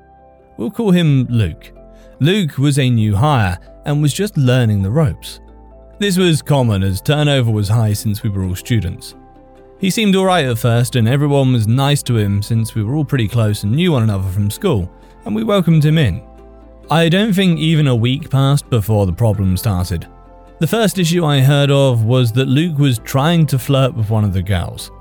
We'll 0.57 0.71
call 0.71 0.91
him 0.91 1.27
Luke. 1.31 1.73
Luke 2.21 2.59
was 2.59 2.79
a 2.79 2.91
new 2.91 3.17
hire 3.17 3.59
and 3.85 4.03
was 4.03 4.13
just 4.13 4.37
learning 4.37 4.83
the 4.83 4.91
ropes. 4.91 5.41
This 5.99 6.19
was 6.19 6.43
common 6.43 6.83
as 6.83 7.01
turnover 7.01 7.51
was 7.51 7.69
high 7.69 7.93
since 7.93 8.23
we 8.23 8.31
were 8.31 8.45
all 8.45 8.55
students. 8.55 9.15
He 9.83 9.91
seemed 9.91 10.15
alright 10.15 10.47
at 10.47 10.59
first, 10.59 10.95
and 10.95 11.09
everyone 11.09 11.53
was 11.53 11.67
nice 11.67 12.05
to 12.05 12.17
him 12.17 12.41
since 12.41 12.73
we 12.73 12.85
were 12.85 12.95
all 12.95 13.05
pretty 13.05 13.27
close 13.27 13.65
and 13.65 13.73
knew 13.73 13.91
one 13.91 14.05
another 14.05 14.31
from 14.31 14.49
school, 14.49 14.89
and 15.25 15.35
we 15.35 15.43
welcomed 15.43 15.85
him 15.85 15.99
in. 15.99 16.23
I 16.89 17.09
don't 17.09 17.33
think 17.33 17.59
even 17.59 17.89
a 17.89 17.97
week 17.97 18.31
passed 18.31 18.71
before 18.71 19.07
the 19.07 19.13
problem 19.13 19.57
started. 19.57 20.07
The 20.61 20.69
first 20.69 21.01
issue 21.01 21.25
I 21.25 21.41
heard 21.41 21.73
of 21.73 22.05
was 22.05 22.31
that 22.35 22.47
Luke 22.47 22.79
was 22.79 23.01
trying 23.01 23.45
to 23.47 23.59
flirt 23.59 23.93
with 23.93 24.09
one 24.09 24.23
of 24.23 24.33
the 24.33 24.41
girls. 24.41 24.93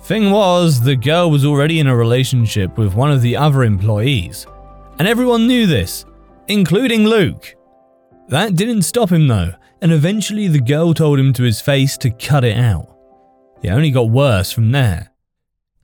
Thing 0.00 0.32
was, 0.32 0.80
the 0.80 0.96
girl 0.96 1.30
was 1.30 1.44
already 1.44 1.78
in 1.78 1.86
a 1.86 1.94
relationship 1.94 2.76
with 2.76 2.94
one 2.94 3.12
of 3.12 3.22
the 3.22 3.36
other 3.36 3.62
employees, 3.62 4.48
and 4.98 5.06
everyone 5.06 5.46
knew 5.46 5.64
this, 5.68 6.04
including 6.48 7.04
Luke. 7.04 7.54
That 8.26 8.56
didn't 8.56 8.82
stop 8.82 9.12
him 9.12 9.28
though, 9.28 9.52
and 9.80 9.92
eventually 9.92 10.48
the 10.48 10.60
girl 10.60 10.92
told 10.92 11.20
him 11.20 11.32
to 11.34 11.44
his 11.44 11.60
face 11.60 11.96
to 11.98 12.10
cut 12.10 12.42
it 12.42 12.56
out. 12.56 12.91
It 13.62 13.70
only 13.70 13.90
got 13.90 14.10
worse 14.10 14.52
from 14.52 14.72
there. 14.72 15.12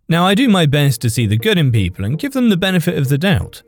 Now, 0.08 0.26
I 0.26 0.34
do 0.34 0.48
my 0.48 0.66
best 0.66 1.00
to 1.02 1.10
see 1.10 1.26
the 1.26 1.36
good 1.36 1.58
in 1.58 1.70
people 1.70 2.04
and 2.04 2.18
give 2.18 2.32
them 2.32 2.48
the 2.48 2.56
benefit 2.56 2.98
of 2.98 3.08
the 3.08 3.18
doubt. 3.18 3.62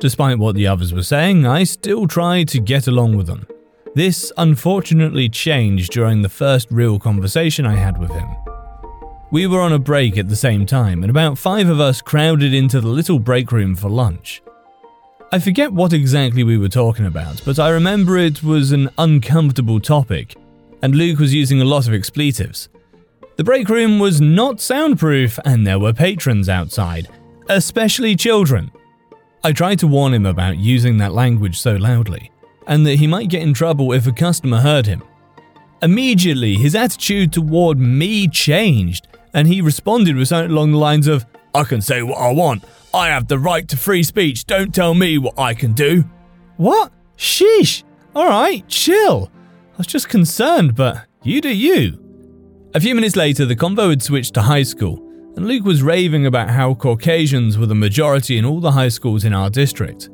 Despite 0.00 0.38
what 0.38 0.54
the 0.54 0.66
others 0.66 0.92
were 0.92 1.02
saying, 1.02 1.46
I 1.46 1.64
still 1.64 2.08
tried 2.08 2.48
to 2.48 2.60
get 2.60 2.88
along 2.88 3.16
with 3.16 3.26
them. 3.26 3.46
This 3.94 4.32
unfortunately 4.36 5.28
changed 5.28 5.92
during 5.92 6.22
the 6.22 6.28
first 6.28 6.68
real 6.70 6.98
conversation 6.98 7.66
I 7.66 7.76
had 7.76 7.98
with 7.98 8.10
him. 8.10 8.28
We 9.30 9.46
were 9.46 9.60
on 9.60 9.72
a 9.72 9.78
break 9.78 10.18
at 10.18 10.28
the 10.28 10.36
same 10.36 10.66
time, 10.66 11.02
and 11.02 11.10
about 11.10 11.38
five 11.38 11.68
of 11.68 11.78
us 11.78 12.02
crowded 12.02 12.52
into 12.52 12.80
the 12.80 12.88
little 12.88 13.18
break 13.18 13.52
room 13.52 13.76
for 13.76 13.88
lunch. 13.88 14.42
I 15.30 15.38
forget 15.38 15.72
what 15.72 15.92
exactly 15.92 16.42
we 16.42 16.58
were 16.58 16.68
talking 16.68 17.06
about, 17.06 17.42
but 17.44 17.58
I 17.58 17.70
remember 17.70 18.16
it 18.18 18.42
was 18.42 18.72
an 18.72 18.90
uncomfortable 18.98 19.78
topic, 19.78 20.36
and 20.82 20.94
Luke 20.94 21.18
was 21.18 21.32
using 21.32 21.60
a 21.60 21.66
lot 21.66 21.86
of 21.86 21.94
expletives. 21.94 22.68
The 23.36 23.44
break 23.44 23.68
room 23.68 23.98
was 23.98 24.20
not 24.20 24.60
soundproof, 24.60 25.38
and 25.44 25.66
there 25.66 25.78
were 25.78 25.92
patrons 25.92 26.48
outside, 26.48 27.08
especially 27.48 28.14
children. 28.14 28.70
I 29.42 29.52
tried 29.52 29.78
to 29.80 29.86
warn 29.86 30.14
him 30.14 30.26
about 30.26 30.58
using 30.58 30.98
that 30.98 31.14
language 31.14 31.58
so 31.58 31.74
loudly, 31.76 32.30
and 32.66 32.86
that 32.86 32.96
he 32.96 33.06
might 33.06 33.30
get 33.30 33.42
in 33.42 33.54
trouble 33.54 33.92
if 33.92 34.06
a 34.06 34.12
customer 34.12 34.60
heard 34.60 34.86
him. 34.86 35.02
Immediately, 35.82 36.54
his 36.54 36.74
attitude 36.74 37.32
toward 37.32 37.78
me 37.78 38.28
changed, 38.28 39.08
and 39.34 39.48
he 39.48 39.60
responded 39.60 40.14
with 40.14 40.28
something 40.28 40.52
along 40.52 40.72
the 40.72 40.78
lines 40.78 41.08
of, 41.08 41.24
I 41.54 41.64
can 41.64 41.80
say 41.80 42.02
what 42.02 42.18
I 42.18 42.30
want. 42.32 42.64
I 42.94 43.08
have 43.08 43.28
the 43.28 43.38
right 43.38 43.66
to 43.68 43.76
free 43.76 44.02
speech. 44.02 44.44
Don't 44.44 44.74
tell 44.74 44.94
me 44.94 45.16
what 45.18 45.38
I 45.38 45.54
can 45.54 45.72
do. 45.72 46.04
What? 46.56 46.92
Sheesh. 47.16 47.82
Alright, 48.14 48.68
chill. 48.68 49.30
I 49.74 49.78
was 49.78 49.86
just 49.86 50.10
concerned, 50.10 50.74
but 50.74 51.06
you 51.22 51.40
do 51.40 51.48
you. 51.48 52.01
A 52.74 52.80
few 52.80 52.94
minutes 52.94 53.16
later, 53.16 53.44
the 53.44 53.54
convo 53.54 53.90
had 53.90 54.02
switched 54.02 54.32
to 54.32 54.40
high 54.40 54.62
school, 54.62 54.96
and 55.36 55.46
Luke 55.46 55.64
was 55.64 55.82
raving 55.82 56.24
about 56.24 56.48
how 56.48 56.72
Caucasians 56.72 57.58
were 57.58 57.66
the 57.66 57.74
majority 57.74 58.38
in 58.38 58.46
all 58.46 58.60
the 58.60 58.72
high 58.72 58.88
schools 58.88 59.26
in 59.26 59.34
our 59.34 59.50
district. 59.50 60.08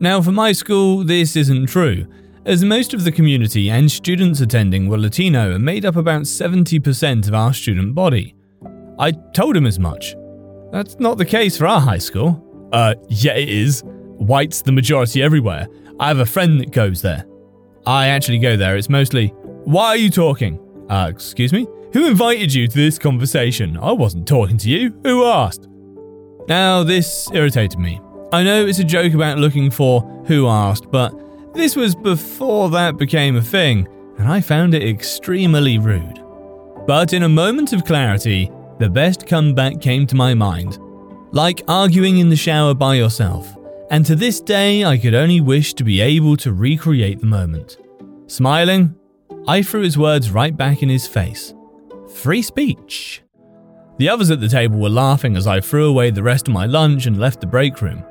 Now, 0.00 0.22
for 0.22 0.32
my 0.32 0.52
school, 0.52 1.04
this 1.04 1.36
isn't 1.36 1.66
true, 1.66 2.06
as 2.46 2.64
most 2.64 2.94
of 2.94 3.04
the 3.04 3.12
community 3.12 3.68
and 3.68 3.92
students 3.92 4.40
attending 4.40 4.88
were 4.88 4.96
Latino 4.96 5.52
and 5.54 5.62
made 5.62 5.84
up 5.84 5.96
about 5.96 6.22
70% 6.22 7.28
of 7.28 7.34
our 7.34 7.52
student 7.52 7.94
body. 7.94 8.34
I 8.98 9.10
told 9.34 9.54
him 9.54 9.66
as 9.66 9.78
much. 9.78 10.16
That's 10.72 10.98
not 10.98 11.18
the 11.18 11.26
case 11.26 11.58
for 11.58 11.66
our 11.66 11.80
high 11.80 11.98
school. 11.98 12.70
Uh, 12.72 12.94
yeah, 13.10 13.34
it 13.34 13.50
is. 13.50 13.82
White's 13.84 14.62
the 14.62 14.72
majority 14.72 15.22
everywhere. 15.22 15.68
I 16.00 16.08
have 16.08 16.20
a 16.20 16.26
friend 16.26 16.58
that 16.58 16.70
goes 16.70 17.02
there. 17.02 17.26
I 17.84 18.06
actually 18.08 18.38
go 18.38 18.56
there, 18.56 18.78
it's 18.78 18.88
mostly, 18.88 19.28
Why 19.64 19.88
are 19.88 19.96
you 19.98 20.08
talking? 20.08 20.58
Uh, 20.92 21.08
excuse 21.08 21.54
me? 21.54 21.66
Who 21.94 22.06
invited 22.06 22.52
you 22.52 22.68
to 22.68 22.76
this 22.76 22.98
conversation? 22.98 23.78
I 23.78 23.92
wasn't 23.92 24.28
talking 24.28 24.58
to 24.58 24.68
you. 24.68 24.94
Who 25.04 25.24
asked? 25.24 25.66
Now, 26.48 26.82
this 26.82 27.30
irritated 27.32 27.78
me. 27.78 27.98
I 28.30 28.42
know 28.42 28.66
it's 28.66 28.78
a 28.78 28.84
joke 28.84 29.14
about 29.14 29.38
looking 29.38 29.70
for 29.70 30.02
who 30.26 30.48
asked, 30.48 30.90
but 30.90 31.14
this 31.54 31.76
was 31.76 31.94
before 31.94 32.68
that 32.70 32.98
became 32.98 33.36
a 33.36 33.42
thing, 33.42 33.88
and 34.18 34.28
I 34.28 34.42
found 34.42 34.74
it 34.74 34.86
extremely 34.86 35.78
rude. 35.78 36.22
But 36.86 37.14
in 37.14 37.22
a 37.22 37.28
moment 37.28 37.72
of 37.72 37.86
clarity, 37.86 38.50
the 38.78 38.90
best 38.90 39.26
comeback 39.26 39.80
came 39.80 40.06
to 40.08 40.14
my 40.14 40.34
mind. 40.34 40.78
Like 41.30 41.62
arguing 41.68 42.18
in 42.18 42.28
the 42.28 42.36
shower 42.36 42.74
by 42.74 42.96
yourself, 42.96 43.56
and 43.90 44.04
to 44.04 44.14
this 44.14 44.42
day 44.42 44.84
I 44.84 44.98
could 44.98 45.14
only 45.14 45.40
wish 45.40 45.72
to 45.74 45.84
be 45.84 46.02
able 46.02 46.36
to 46.36 46.52
recreate 46.52 47.20
the 47.20 47.26
moment. 47.26 47.78
Smiling, 48.26 48.94
I 49.48 49.60
threw 49.62 49.82
his 49.82 49.98
words 49.98 50.30
right 50.30 50.56
back 50.56 50.84
in 50.84 50.88
his 50.88 51.08
face. 51.08 51.52
Free 52.14 52.42
speech. 52.42 53.22
The 53.98 54.08
others 54.08 54.30
at 54.30 54.40
the 54.40 54.48
table 54.48 54.78
were 54.78 54.88
laughing 54.88 55.36
as 55.36 55.48
I 55.48 55.60
threw 55.60 55.88
away 55.88 56.10
the 56.10 56.22
rest 56.22 56.46
of 56.46 56.54
my 56.54 56.66
lunch 56.66 57.06
and 57.06 57.18
left 57.18 57.40
the 57.40 57.46
break 57.48 57.82
room. 57.82 58.04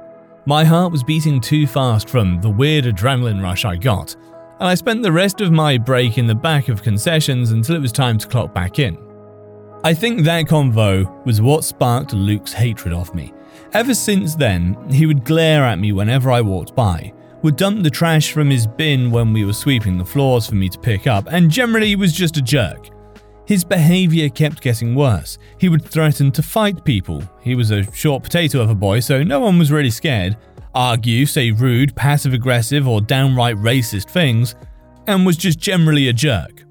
My 0.46 0.66
heart 0.66 0.92
was 0.92 1.04
beating 1.04 1.40
too 1.40 1.68
fast 1.68 2.10
from 2.10 2.42
the 2.42 2.50
weird 2.50 2.84
adrenaline 2.84 3.42
rush 3.42 3.64
I 3.64 3.78
got, 3.78 4.14
and 4.60 4.68
I 4.68 4.76
spent 4.76 5.04
the 5.04 5.12
rest 5.12 5.40
of 5.40 5.54
my 5.54 5.78
break 5.78 6.18
in 6.18 6.28
the 6.28 6.36
back 6.36 6.68
of 6.68 6.84
concessions 6.84 7.52
until 7.52 7.78
it 7.78 7.82
was 7.82 7.94
time 7.94 8.18
to 8.18 8.28
clock 8.28 8.54
back 8.54 8.78
in. 8.78 8.98
I 9.86 9.94
think 9.94 10.24
that 10.24 10.46
convo 10.46 11.26
was 11.26 11.42
what 11.42 11.64
sparked 11.64 12.14
Luke's 12.14 12.54
hatred 12.54 12.94
of 12.94 13.16
me. 13.16 13.34
Ever 13.72 13.94
since 13.94 14.36
then, 14.36 14.78
he 14.90 15.06
would 15.06 15.24
glare 15.24 15.64
at 15.64 15.80
me 15.80 15.94
whenever 15.94 16.30
I 16.30 16.42
walked 16.42 16.76
by, 16.76 17.14
would 17.42 17.56
dump 17.56 17.84
the 17.84 17.90
trash 17.90 18.32
from 18.32 18.50
his 18.50 18.68
bin 18.68 19.12
when 19.12 19.34
we 19.34 19.46
were 19.46 19.54
sweeping 19.54 19.98
the 19.98 20.06
floors 20.06 20.48
for 20.48 20.56
me 20.56 20.70
to 20.70 20.80
pick 20.80 21.08
up, 21.08 21.28
and 21.32 21.50
generally 21.50 21.96
was 21.96 22.14
just 22.14 22.38
a 22.38 22.42
jerk. 22.42 22.90
His 23.46 23.64
behaviour 23.64 24.30
kept 24.30 24.62
getting 24.62 24.96
worse. 24.96 25.38
He 25.58 25.68
would 25.68 25.84
threaten 25.84 26.32
to 26.32 26.44
fight 26.44 26.86
people. 26.86 27.24
He 27.42 27.56
was 27.56 27.72
a 27.72 27.92
short 27.92 28.24
potato 28.24 28.62
of 28.62 28.70
a 28.70 28.76
boy, 28.76 29.00
so 29.00 29.24
no 29.24 29.40
one 29.40 29.60
was 29.60 29.72
really 29.72 29.90
scared. 29.90 30.38
Argue, 30.74 31.26
say 31.26 31.52
rude, 31.52 31.96
passive 31.96 32.34
aggressive, 32.34 32.88
or 32.88 33.02
downright 33.02 33.58
racist 33.58 34.10
things, 34.10 34.56
and 35.08 35.26
was 35.26 35.36
just 35.36 35.60
generally 35.60 36.08
a 36.08 36.14
jerk. 36.14 36.64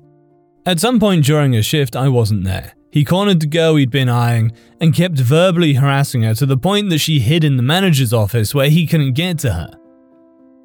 At 0.64 0.80
some 0.80 1.00
point 1.00 1.24
during 1.24 1.56
a 1.56 1.62
shift, 1.62 1.96
I 1.96 2.08
wasn't 2.08 2.44
there. 2.44 2.74
He 2.92 3.04
cornered 3.04 3.40
the 3.40 3.46
girl 3.46 3.76
he'd 3.76 3.90
been 3.90 4.08
eyeing 4.08 4.52
and 4.80 4.94
kept 4.94 5.18
verbally 5.18 5.74
harassing 5.74 6.22
her 6.22 6.34
to 6.34 6.46
the 6.46 6.56
point 6.56 6.90
that 6.90 6.98
she 6.98 7.20
hid 7.20 7.44
in 7.44 7.56
the 7.56 7.62
manager's 7.62 8.12
office 8.12 8.54
where 8.54 8.68
he 8.68 8.86
couldn't 8.86 9.12
get 9.12 9.38
to 9.40 9.52
her. 9.52 9.79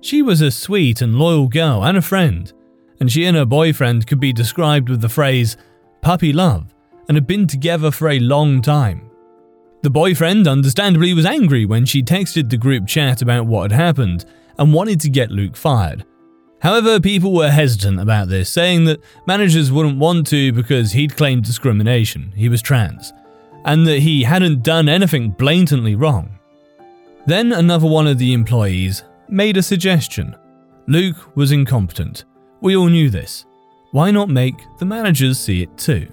She 0.05 0.21
was 0.21 0.39
a 0.39 0.51
sweet 0.51 1.01
and 1.01 1.17
loyal 1.17 1.47
girl 1.47 1.83
and 1.83 1.97
a 1.97 2.01
friend, 2.01 2.53
and 2.99 3.11
she 3.11 3.25
and 3.25 3.35
her 3.35 3.43
boyfriend 3.43 4.05
could 4.05 4.19
be 4.19 4.31
described 4.31 4.87
with 4.87 5.01
the 5.01 5.09
phrase, 5.09 5.57
puppy 6.03 6.31
love 6.31 6.71
and 7.07 7.15
had 7.15 7.25
been 7.25 7.47
together 7.47 7.89
for 7.89 8.09
a 8.09 8.19
long 8.19 8.61
time. 8.61 9.09
The 9.81 9.89
boyfriend, 9.89 10.47
understandably, 10.47 11.11
was 11.15 11.25
angry 11.25 11.65
when 11.65 11.87
she 11.87 12.03
texted 12.03 12.51
the 12.51 12.57
group 12.57 12.85
chat 12.85 13.23
about 13.23 13.47
what 13.47 13.71
had 13.71 13.81
happened 13.81 14.25
and 14.59 14.75
wanted 14.75 15.01
to 15.01 15.09
get 15.09 15.31
Luke 15.31 15.55
fired. 15.55 16.05
However, 16.61 16.99
people 16.99 17.33
were 17.33 17.49
hesitant 17.49 17.99
about 17.99 18.27
this, 18.27 18.47
saying 18.47 18.85
that 18.85 19.01
managers 19.25 19.71
wouldn't 19.71 19.97
want 19.97 20.27
to 20.27 20.51
because 20.51 20.91
he'd 20.91 21.17
claimed 21.17 21.45
discrimination, 21.45 22.31
he 22.35 22.47
was 22.47 22.61
trans, 22.61 23.11
and 23.63 23.87
that 23.87 24.01
he 24.01 24.21
hadn't 24.21 24.61
done 24.61 24.87
anything 24.87 25.31
blatantly 25.31 25.95
wrong. 25.95 26.37
Then 27.25 27.51
another 27.51 27.87
one 27.87 28.05
of 28.05 28.19
the 28.19 28.33
employees 28.33 29.01
made 29.29 29.57
a 29.57 29.63
suggestion. 29.63 30.35
Luke 30.87 31.35
was 31.35 31.51
incompetent. 31.51 32.25
We 32.61 32.75
all 32.75 32.87
knew 32.87 33.09
this 33.09 33.45
why 33.91 34.11
not 34.11 34.29
make 34.29 34.55
the 34.77 34.85
managers 34.85 35.39
see 35.39 35.61
it 35.61 35.77
too? 35.77 36.07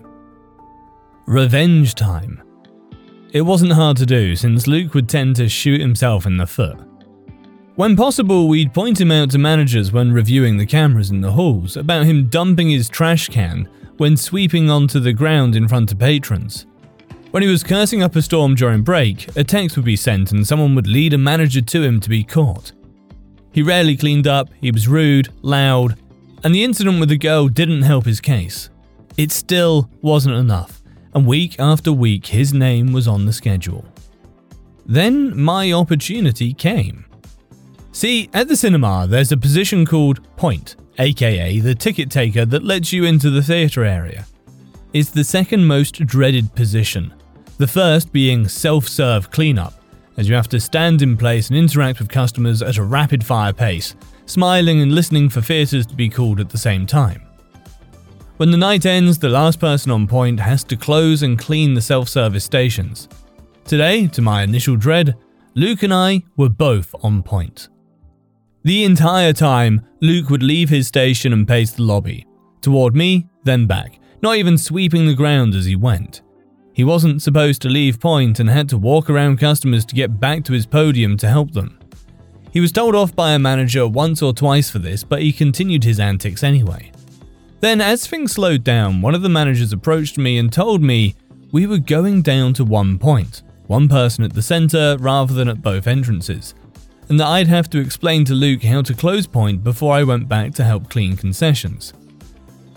Revenge 1.26 1.94
time. 1.94 2.42
It 3.32 3.42
wasn't 3.42 3.72
hard 3.72 3.96
to 3.96 4.06
do 4.06 4.36
since 4.36 4.66
Luke 4.66 4.94
would 4.94 5.08
tend 5.08 5.36
to 5.36 5.48
shoot 5.48 5.80
himself 5.80 6.26
in 6.26 6.36
the 6.36 6.46
foot. 6.46 6.78
When 7.74 7.96
possible, 7.96 8.48
we'd 8.48 8.74
point 8.74 9.00
him 9.00 9.10
out 9.10 9.30
to 9.30 9.38
managers 9.38 9.92
when 9.92 10.12
reviewing 10.12 10.58
the 10.58 10.66
cameras 10.66 11.10
in 11.10 11.22
the 11.22 11.32
halls 11.32 11.76
about 11.76 12.04
him 12.04 12.28
dumping 12.28 12.68
his 12.68 12.88
trash 12.88 13.28
can 13.28 13.68
when 13.96 14.16
sweeping 14.16 14.70
onto 14.70 15.00
the 15.00 15.12
ground 15.12 15.56
in 15.56 15.66
front 15.66 15.90
of 15.90 15.98
patrons. 15.98 16.66
When 17.30 17.42
he 17.42 17.48
was 17.48 17.64
cursing 17.64 18.02
up 18.02 18.14
a 18.14 18.20
storm 18.20 18.54
during 18.54 18.82
break, 18.82 19.34
a 19.36 19.42
text 19.42 19.76
would 19.76 19.86
be 19.86 19.96
sent 19.96 20.32
and 20.32 20.46
someone 20.46 20.74
would 20.74 20.86
lead 20.86 21.14
a 21.14 21.18
manager 21.18 21.62
to 21.62 21.82
him 21.82 21.98
to 22.00 22.10
be 22.10 22.22
caught. 22.22 22.72
He 23.52 23.62
rarely 23.62 23.96
cleaned 23.96 24.26
up, 24.26 24.48
he 24.60 24.70
was 24.70 24.88
rude, 24.88 25.28
loud, 25.42 25.96
and 26.42 26.54
the 26.54 26.64
incident 26.64 26.98
with 26.98 27.10
the 27.10 27.18
girl 27.18 27.48
didn't 27.48 27.82
help 27.82 28.06
his 28.06 28.20
case. 28.20 28.70
It 29.16 29.30
still 29.30 29.90
wasn't 30.00 30.36
enough, 30.36 30.82
and 31.14 31.26
week 31.26 31.60
after 31.60 31.92
week 31.92 32.26
his 32.26 32.54
name 32.54 32.92
was 32.92 33.06
on 33.06 33.26
the 33.26 33.32
schedule. 33.32 33.84
Then 34.86 35.38
my 35.38 35.72
opportunity 35.72 36.54
came. 36.54 37.04
See, 37.92 38.30
at 38.32 38.48
the 38.48 38.56
cinema, 38.56 39.06
there's 39.08 39.32
a 39.32 39.36
position 39.36 39.84
called 39.84 40.26
Point, 40.36 40.76
aka 40.98 41.60
the 41.60 41.74
ticket 41.74 42.10
taker 42.10 42.46
that 42.46 42.64
lets 42.64 42.92
you 42.92 43.04
into 43.04 43.30
the 43.30 43.42
theatre 43.42 43.84
area. 43.84 44.26
It's 44.94 45.10
the 45.10 45.24
second 45.24 45.66
most 45.66 46.04
dreaded 46.06 46.54
position, 46.54 47.12
the 47.58 47.66
first 47.66 48.12
being 48.12 48.48
self 48.48 48.88
serve 48.88 49.30
cleanup, 49.30 49.74
as 50.16 50.28
you 50.28 50.34
have 50.34 50.48
to 50.48 50.60
stand 50.60 51.02
in 51.02 51.16
place 51.16 51.48
and 51.48 51.58
interact 51.58 51.98
with 51.98 52.08
customers 52.08 52.62
at 52.62 52.76
a 52.76 52.82
rapid 52.82 53.24
fire 53.24 53.52
pace, 53.52 53.94
smiling 54.26 54.80
and 54.80 54.94
listening 54.94 55.28
for 55.28 55.40
theatres 55.40 55.86
to 55.86 55.94
be 55.94 56.08
called 56.08 56.40
at 56.40 56.50
the 56.50 56.58
same 56.58 56.86
time. 56.86 57.22
When 58.36 58.50
the 58.50 58.56
night 58.56 58.86
ends, 58.86 59.18
the 59.18 59.28
last 59.28 59.60
person 59.60 59.92
on 59.92 60.06
point 60.06 60.40
has 60.40 60.64
to 60.64 60.76
close 60.76 61.22
and 61.22 61.38
clean 61.38 61.74
the 61.74 61.80
self 61.80 62.08
service 62.08 62.44
stations. 62.44 63.08
Today, 63.64 64.08
to 64.08 64.22
my 64.22 64.42
initial 64.42 64.76
dread, 64.76 65.16
Luke 65.54 65.82
and 65.82 65.94
I 65.94 66.22
were 66.36 66.48
both 66.48 66.94
on 67.04 67.22
point. 67.22 67.68
The 68.64 68.84
entire 68.84 69.32
time, 69.32 69.86
Luke 70.00 70.30
would 70.30 70.42
leave 70.42 70.70
his 70.70 70.88
station 70.88 71.32
and 71.32 71.46
pace 71.46 71.72
the 71.72 71.82
lobby, 71.82 72.26
toward 72.60 72.96
me, 72.96 73.28
then 73.44 73.66
back, 73.66 73.98
not 74.22 74.36
even 74.36 74.56
sweeping 74.56 75.06
the 75.06 75.14
ground 75.14 75.54
as 75.54 75.66
he 75.66 75.76
went. 75.76 76.22
He 76.74 76.84
wasn't 76.84 77.22
supposed 77.22 77.60
to 77.62 77.68
leave 77.68 78.00
point 78.00 78.40
and 78.40 78.48
had 78.48 78.68
to 78.70 78.78
walk 78.78 79.10
around 79.10 79.38
customers 79.38 79.84
to 79.86 79.94
get 79.94 80.18
back 80.18 80.44
to 80.44 80.52
his 80.52 80.66
podium 80.66 81.16
to 81.18 81.28
help 81.28 81.52
them. 81.52 81.78
He 82.50 82.60
was 82.60 82.72
told 82.72 82.94
off 82.94 83.14
by 83.14 83.32
a 83.32 83.38
manager 83.38 83.86
once 83.86 84.22
or 84.22 84.32
twice 84.32 84.70
for 84.70 84.78
this, 84.78 85.04
but 85.04 85.22
he 85.22 85.32
continued 85.32 85.84
his 85.84 86.00
antics 86.00 86.42
anyway. 86.42 86.92
Then, 87.60 87.80
as 87.80 88.06
things 88.06 88.32
slowed 88.32 88.64
down, 88.64 89.02
one 89.02 89.14
of 89.14 89.22
the 89.22 89.28
managers 89.28 89.72
approached 89.72 90.18
me 90.18 90.38
and 90.38 90.52
told 90.52 90.82
me 90.82 91.14
we 91.52 91.66
were 91.66 91.78
going 91.78 92.22
down 92.22 92.54
to 92.54 92.64
one 92.64 92.98
point, 92.98 93.42
one 93.66 93.88
person 93.88 94.24
at 94.24 94.32
the 94.32 94.42
centre 94.42 94.96
rather 94.98 95.32
than 95.32 95.48
at 95.48 95.62
both 95.62 95.86
entrances, 95.86 96.54
and 97.08 97.20
that 97.20 97.26
I'd 97.26 97.48
have 97.48 97.70
to 97.70 97.78
explain 97.78 98.24
to 98.26 98.34
Luke 98.34 98.62
how 98.62 98.82
to 98.82 98.94
close 98.94 99.26
point 99.26 99.62
before 99.62 99.94
I 99.94 100.02
went 100.02 100.28
back 100.28 100.54
to 100.54 100.64
help 100.64 100.90
clean 100.90 101.16
concessions. 101.16 101.92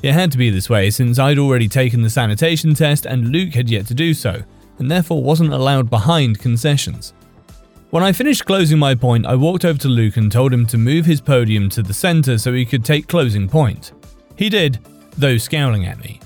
It 0.05 0.13
had 0.13 0.31
to 0.33 0.38
be 0.38 0.51
this 0.51 0.69
way 0.69 0.91
since 0.91 1.17
I'd 1.17 1.39
already 1.39 1.67
taken 1.67 2.03
the 2.03 2.12
sanitation 2.12 2.75
test 2.75 3.07
and 3.07 3.29
Luke 3.29 3.55
had 3.55 3.71
yet 3.71 3.88
to 3.88 3.95
do 3.95 4.13
so, 4.13 4.43
and 4.77 4.91
therefore 4.91 5.24
wasn't 5.24 5.51
allowed 5.51 5.89
behind 5.89 6.38
concessions. 6.38 7.15
When 7.89 8.03
I 8.03 8.12
finished 8.12 8.45
closing 8.45 8.77
my 8.77 8.93
point, 8.93 9.25
I 9.25 9.33
walked 9.33 9.65
over 9.65 9.79
to 9.79 9.88
Luke 9.88 10.17
and 10.17 10.31
told 10.31 10.53
him 10.53 10.67
to 10.67 10.77
move 10.77 11.07
his 11.07 11.21
podium 11.21 11.69
to 11.69 11.81
the 11.81 11.91
centre 11.91 12.38
so 12.38 12.53
he 12.53 12.67
could 12.67 12.85
take 12.85 13.07
closing 13.07 13.50
point. 13.50 13.93
He 14.35 14.47
did, 14.47 14.77
though 15.17 15.38
scowling 15.38 15.88
at 15.88 15.97
me. 15.97 16.19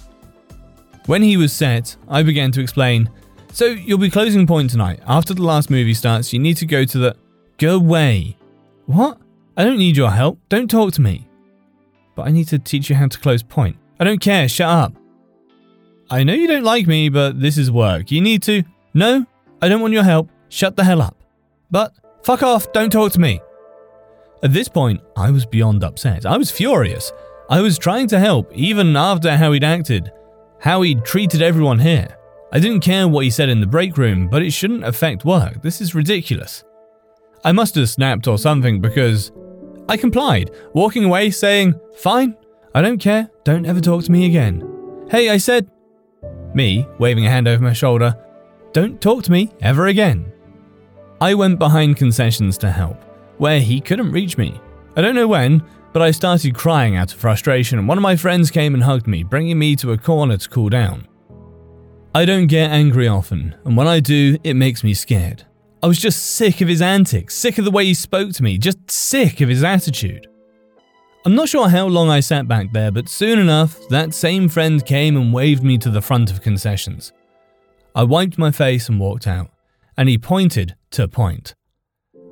When 1.05 1.21
he 1.21 1.37
was 1.37 1.53
set, 1.53 1.95
I 2.09 2.21
began 2.21 2.51
to 2.51 2.61
explain 2.61 3.09
So, 3.53 3.67
you'll 3.67 3.97
be 3.97 4.09
closing 4.09 4.45
point 4.45 4.71
tonight. 4.71 4.99
After 5.07 5.33
the 5.33 5.43
last 5.43 5.69
movie 5.69 5.93
starts, 5.93 6.33
you 6.33 6.39
need 6.39 6.57
to 6.57 6.65
go 6.65 6.83
to 6.83 6.97
the. 6.97 7.15
Go 7.57 7.77
away. 7.77 8.35
What? 8.87 9.19
I 9.55 9.63
don't 9.63 9.77
need 9.77 9.95
your 9.95 10.11
help. 10.11 10.37
Don't 10.49 10.69
talk 10.69 10.91
to 10.95 11.01
me 11.01 11.28
but 12.19 12.27
I 12.27 12.31
need 12.31 12.49
to 12.49 12.59
teach 12.59 12.89
you 12.89 12.97
how 12.97 13.07
to 13.07 13.17
close 13.17 13.41
point. 13.41 13.77
I 13.97 14.03
don't 14.03 14.19
care, 14.19 14.49
shut 14.49 14.67
up. 14.67 14.93
I 16.09 16.25
know 16.25 16.33
you 16.33 16.47
don't 16.47 16.65
like 16.65 16.85
me, 16.85 17.07
but 17.07 17.39
this 17.39 17.57
is 17.57 17.71
work. 17.71 18.11
You 18.11 18.19
need 18.19 18.43
to. 18.43 18.61
No, 18.93 19.25
I 19.61 19.69
don't 19.69 19.79
want 19.79 19.93
your 19.93 20.03
help. 20.03 20.29
Shut 20.49 20.75
the 20.75 20.83
hell 20.83 21.01
up. 21.01 21.15
But 21.71 21.93
fuck 22.23 22.43
off, 22.43 22.73
don't 22.73 22.91
talk 22.91 23.13
to 23.13 23.21
me. 23.21 23.39
At 24.43 24.51
this 24.51 24.67
point, 24.67 24.99
I 25.15 25.31
was 25.31 25.45
beyond 25.45 25.81
upset. 25.81 26.25
I 26.25 26.35
was 26.35 26.51
furious. 26.51 27.13
I 27.49 27.61
was 27.61 27.77
trying 27.77 28.09
to 28.09 28.19
help, 28.19 28.51
even 28.53 28.97
after 28.97 29.37
how 29.37 29.53
he'd 29.53 29.63
acted, 29.63 30.11
how 30.59 30.81
he'd 30.81 31.05
treated 31.05 31.41
everyone 31.41 31.79
here. 31.79 32.17
I 32.51 32.59
didn't 32.59 32.81
care 32.81 33.07
what 33.07 33.23
he 33.23 33.29
said 33.29 33.47
in 33.47 33.61
the 33.61 33.65
break 33.65 33.97
room, 33.97 34.27
but 34.27 34.41
it 34.41 34.51
shouldn't 34.51 34.83
affect 34.83 35.23
work. 35.23 35.61
This 35.61 35.79
is 35.79 35.95
ridiculous. 35.95 36.65
I 37.45 37.53
must 37.53 37.75
have 37.75 37.89
snapped 37.89 38.27
or 38.27 38.37
something 38.37 38.81
because 38.81 39.31
I 39.89 39.97
complied, 39.97 40.51
walking 40.73 41.03
away 41.03 41.31
saying, 41.31 41.73
Fine, 41.95 42.37
I 42.75 42.81
don't 42.83 42.99
care, 42.99 43.27
don't 43.43 43.65
ever 43.65 43.81
talk 43.81 44.03
to 44.03 44.11
me 44.11 44.27
again. 44.27 44.63
Hey, 45.09 45.29
I 45.29 45.37
said, 45.37 45.67
me, 46.53 46.87
waving 46.99 47.25
a 47.25 47.29
hand 47.31 47.47
over 47.47 47.63
my 47.63 47.73
shoulder, 47.73 48.15
don't 48.71 49.01
talk 49.01 49.23
to 49.23 49.31
me 49.31 49.51
ever 49.61 49.87
again. 49.87 50.31
I 51.19 51.33
went 51.33 51.57
behind 51.57 51.97
concessions 51.97 52.55
to 52.59 52.69
help, 52.69 53.03
where 53.39 53.59
he 53.59 53.81
couldn't 53.81 54.11
reach 54.11 54.37
me. 54.37 54.61
I 54.95 55.01
don't 55.01 55.15
know 55.15 55.27
when, 55.27 55.63
but 55.91 56.03
I 56.03 56.11
started 56.11 56.53
crying 56.53 56.95
out 56.95 57.11
of 57.11 57.19
frustration, 57.19 57.79
and 57.79 57.87
one 57.87 57.97
of 57.97 58.03
my 58.03 58.15
friends 58.15 58.51
came 58.51 58.75
and 58.75 58.83
hugged 58.83 59.07
me, 59.07 59.23
bringing 59.23 59.57
me 59.57 59.75
to 59.77 59.91
a 59.91 59.97
corner 59.97 60.37
to 60.37 60.49
cool 60.49 60.69
down. 60.69 61.07
I 62.13 62.25
don't 62.25 62.45
get 62.45 62.69
angry 62.69 63.07
often, 63.07 63.55
and 63.65 63.75
when 63.75 63.87
I 63.87 64.01
do, 64.01 64.37
it 64.43 64.53
makes 64.53 64.83
me 64.83 64.93
scared. 64.93 65.45
I 65.81 65.87
was 65.87 65.97
just 65.97 66.35
sick 66.35 66.59
of 66.59 66.67
his 66.67 66.81
antics, 66.81 67.35
sick 67.35 67.57
of 67.57 67.63
the 67.63 67.71
way 67.71 67.85
he 67.85 67.93
spoke 67.93 68.33
to 68.33 68.43
me, 68.43 68.57
just 68.57 68.91
sick 68.91 69.39
of 69.39 69.47
his 69.47 69.63
attitude. 69.63 70.27
I'm 71.25 71.35
not 71.35 71.47
sure 71.47 71.69
how 71.69 71.87
long 71.87 72.09
I 72.09 72.19
sat 72.19 72.47
back 72.49 72.73
there, 72.73 72.91
but 72.91 73.07
soon 73.07 73.39
enough, 73.39 73.77
that 73.89 74.13
same 74.13 74.49
friend 74.49 74.85
came 74.85 75.15
and 75.15 75.33
waved 75.33 75.63
me 75.63 75.77
to 75.77 75.89
the 75.89 76.01
front 76.01 76.31
of 76.31 76.41
concessions. 76.41 77.13
I 77.95 78.03
wiped 78.03 78.37
my 78.37 78.51
face 78.51 78.89
and 78.89 78.99
walked 78.99 79.25
out, 79.25 79.51
and 79.97 80.09
he 80.09 80.17
pointed 80.17 80.75
to 80.91 81.07
point. 81.07 81.55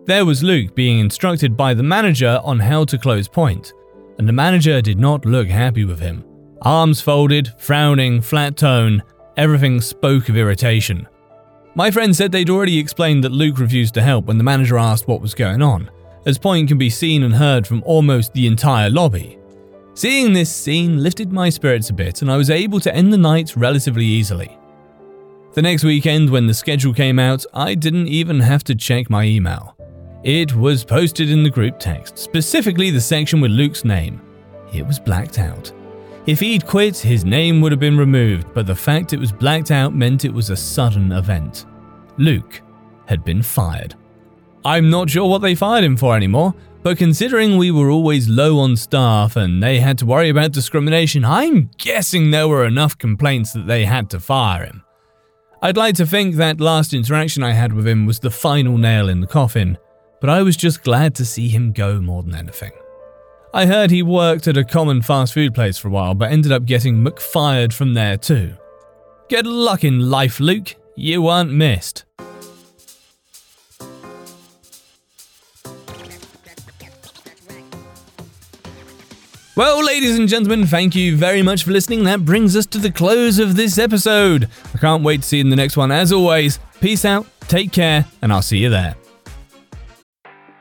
There 0.05 0.25
was 0.25 0.43
Luke 0.43 0.75
being 0.75 0.99
instructed 0.99 1.55
by 1.55 1.73
the 1.73 1.83
manager 1.83 2.41
on 2.43 2.59
how 2.59 2.83
to 2.85 2.97
close 2.97 3.29
point, 3.29 3.73
and 4.17 4.27
the 4.27 4.33
manager 4.33 4.81
did 4.81 4.99
not 4.99 5.25
look 5.25 5.47
happy 5.47 5.85
with 5.85 5.99
him. 5.99 6.25
Arms 6.63 6.99
folded, 6.99 7.53
frowning, 7.57 8.21
flat 8.21 8.57
tone, 8.57 9.03
everything 9.37 9.79
spoke 9.79 10.27
of 10.27 10.35
irritation. 10.37 11.07
My 11.77 11.91
friend 11.91 12.15
said 12.15 12.31
they'd 12.31 12.49
already 12.49 12.79
explained 12.79 13.23
that 13.23 13.31
Luke 13.31 13.59
refused 13.59 13.93
to 13.93 14.01
help 14.01 14.25
when 14.25 14.39
the 14.39 14.43
manager 14.43 14.79
asked 14.79 15.07
what 15.07 15.21
was 15.21 15.35
going 15.35 15.61
on, 15.61 15.91
as 16.25 16.39
Point 16.39 16.69
can 16.69 16.79
be 16.79 16.89
seen 16.89 17.21
and 17.21 17.35
heard 17.35 17.67
from 17.67 17.83
almost 17.85 18.33
the 18.33 18.47
entire 18.47 18.89
lobby. 18.89 19.37
Seeing 19.93 20.33
this 20.33 20.51
scene 20.51 21.03
lifted 21.03 21.31
my 21.31 21.49
spirits 21.49 21.91
a 21.91 21.93
bit, 21.93 22.23
and 22.23 22.31
I 22.31 22.37
was 22.37 22.49
able 22.49 22.79
to 22.79 22.95
end 22.95 23.13
the 23.13 23.17
night 23.19 23.55
relatively 23.55 24.05
easily. 24.05 24.57
The 25.53 25.61
next 25.61 25.83
weekend, 25.83 26.31
when 26.31 26.47
the 26.47 26.53
schedule 26.55 26.95
came 26.95 27.19
out, 27.19 27.45
I 27.53 27.75
didn't 27.75 28.07
even 28.07 28.39
have 28.39 28.63
to 28.63 28.73
check 28.73 29.11
my 29.11 29.25
email. 29.25 29.77
It 30.23 30.55
was 30.55 30.83
posted 30.83 31.29
in 31.29 31.43
the 31.43 31.51
group 31.51 31.77
text, 31.77 32.17
specifically 32.17 32.89
the 32.89 32.99
section 32.99 33.39
with 33.39 33.51
Luke's 33.51 33.85
name. 33.85 34.19
It 34.73 34.81
was 34.83 34.97
blacked 34.97 35.37
out. 35.37 35.71
If 36.27 36.41
he'd 36.41 36.67
quit, 36.67 36.97
his 36.97 37.23
name 37.23 37.61
would 37.61 37.71
have 37.71 37.79
been 37.79 37.97
removed, 37.97 38.53
but 38.53 38.67
the 38.67 38.75
fact 38.75 39.13
it 39.13 39.19
was 39.19 39.31
blacked 39.31 39.71
out 39.71 39.95
meant 39.95 40.25
it 40.25 40.33
was 40.33 40.49
a 40.49 40.57
sudden 40.57 41.13
event. 41.13 41.65
Luke 42.17 42.61
had 43.05 43.23
been 43.23 43.41
fired. 43.41 43.95
I'm 44.65 44.89
not 44.89 45.09
sure 45.09 45.29
what 45.29 45.41
they 45.41 45.55
fired 45.55 45.85
him 45.85 45.95
for 45.95 46.17
anymore, 46.17 46.53
but 46.83 46.97
considering 46.97 47.55
we 47.55 47.71
were 47.71 47.89
always 47.89 48.27
low 48.27 48.59
on 48.59 48.75
staff 48.75 49.37
and 49.37 49.63
they 49.63 49.79
had 49.79 49.97
to 49.99 50.05
worry 50.05 50.27
about 50.27 50.51
discrimination, 50.51 51.23
I'm 51.23 51.69
guessing 51.77 52.29
there 52.29 52.49
were 52.49 52.65
enough 52.65 52.97
complaints 52.97 53.53
that 53.53 53.65
they 53.65 53.85
had 53.85 54.09
to 54.09 54.19
fire 54.19 54.65
him. 54.65 54.83
I'd 55.61 55.77
like 55.77 55.95
to 55.95 56.05
think 56.05 56.35
that 56.35 56.59
last 56.59 56.93
interaction 56.93 57.41
I 57.41 57.53
had 57.53 57.71
with 57.71 57.87
him 57.87 58.05
was 58.05 58.19
the 58.19 58.29
final 58.29 58.77
nail 58.77 59.07
in 59.07 59.21
the 59.21 59.27
coffin, 59.27 59.77
but 60.19 60.29
I 60.29 60.41
was 60.41 60.57
just 60.57 60.83
glad 60.83 61.15
to 61.15 61.25
see 61.25 61.47
him 61.47 61.71
go 61.71 62.01
more 62.01 62.21
than 62.21 62.35
anything. 62.35 62.73
I 63.57 63.65
heard 63.65 63.89
he 63.89 64.03
worked 64.03 64.47
at 64.47 64.55
a 64.55 64.63
common 64.63 65.01
fast 65.01 65.33
food 65.33 65.55
place 65.55 65.79
for 65.79 65.87
a 65.87 65.91
while, 65.91 66.13
but 66.13 66.31
ended 66.31 66.51
up 66.51 66.65
getting 66.65 67.03
McFired 67.03 67.73
from 67.73 67.95
there 67.95 68.15
too. 68.15 68.53
Good 69.31 69.47
luck 69.47 69.83
in 69.83 70.11
life, 70.11 70.39
Luke. 70.39 70.75
You 70.95 71.23
weren't 71.23 71.51
missed. 71.51 72.05
Well, 79.55 79.83
ladies 79.83 80.19
and 80.19 80.29
gentlemen, 80.29 80.67
thank 80.67 80.93
you 80.93 81.17
very 81.17 81.41
much 81.41 81.63
for 81.63 81.71
listening. 81.71 82.03
That 82.03 82.23
brings 82.25 82.55
us 82.55 82.67
to 82.67 82.77
the 82.77 82.91
close 82.91 83.39
of 83.39 83.55
this 83.55 83.79
episode. 83.79 84.49
I 84.75 84.77
can't 84.77 85.01
wait 85.01 85.23
to 85.23 85.27
see 85.27 85.37
you 85.37 85.43
in 85.43 85.49
the 85.49 85.55
next 85.55 85.75
one. 85.75 85.91
As 85.91 86.13
always, 86.13 86.59
peace 86.79 87.05
out, 87.05 87.25
take 87.47 87.71
care, 87.71 88.05
and 88.21 88.31
I'll 88.31 88.43
see 88.43 88.59
you 88.59 88.69
there. 88.69 88.95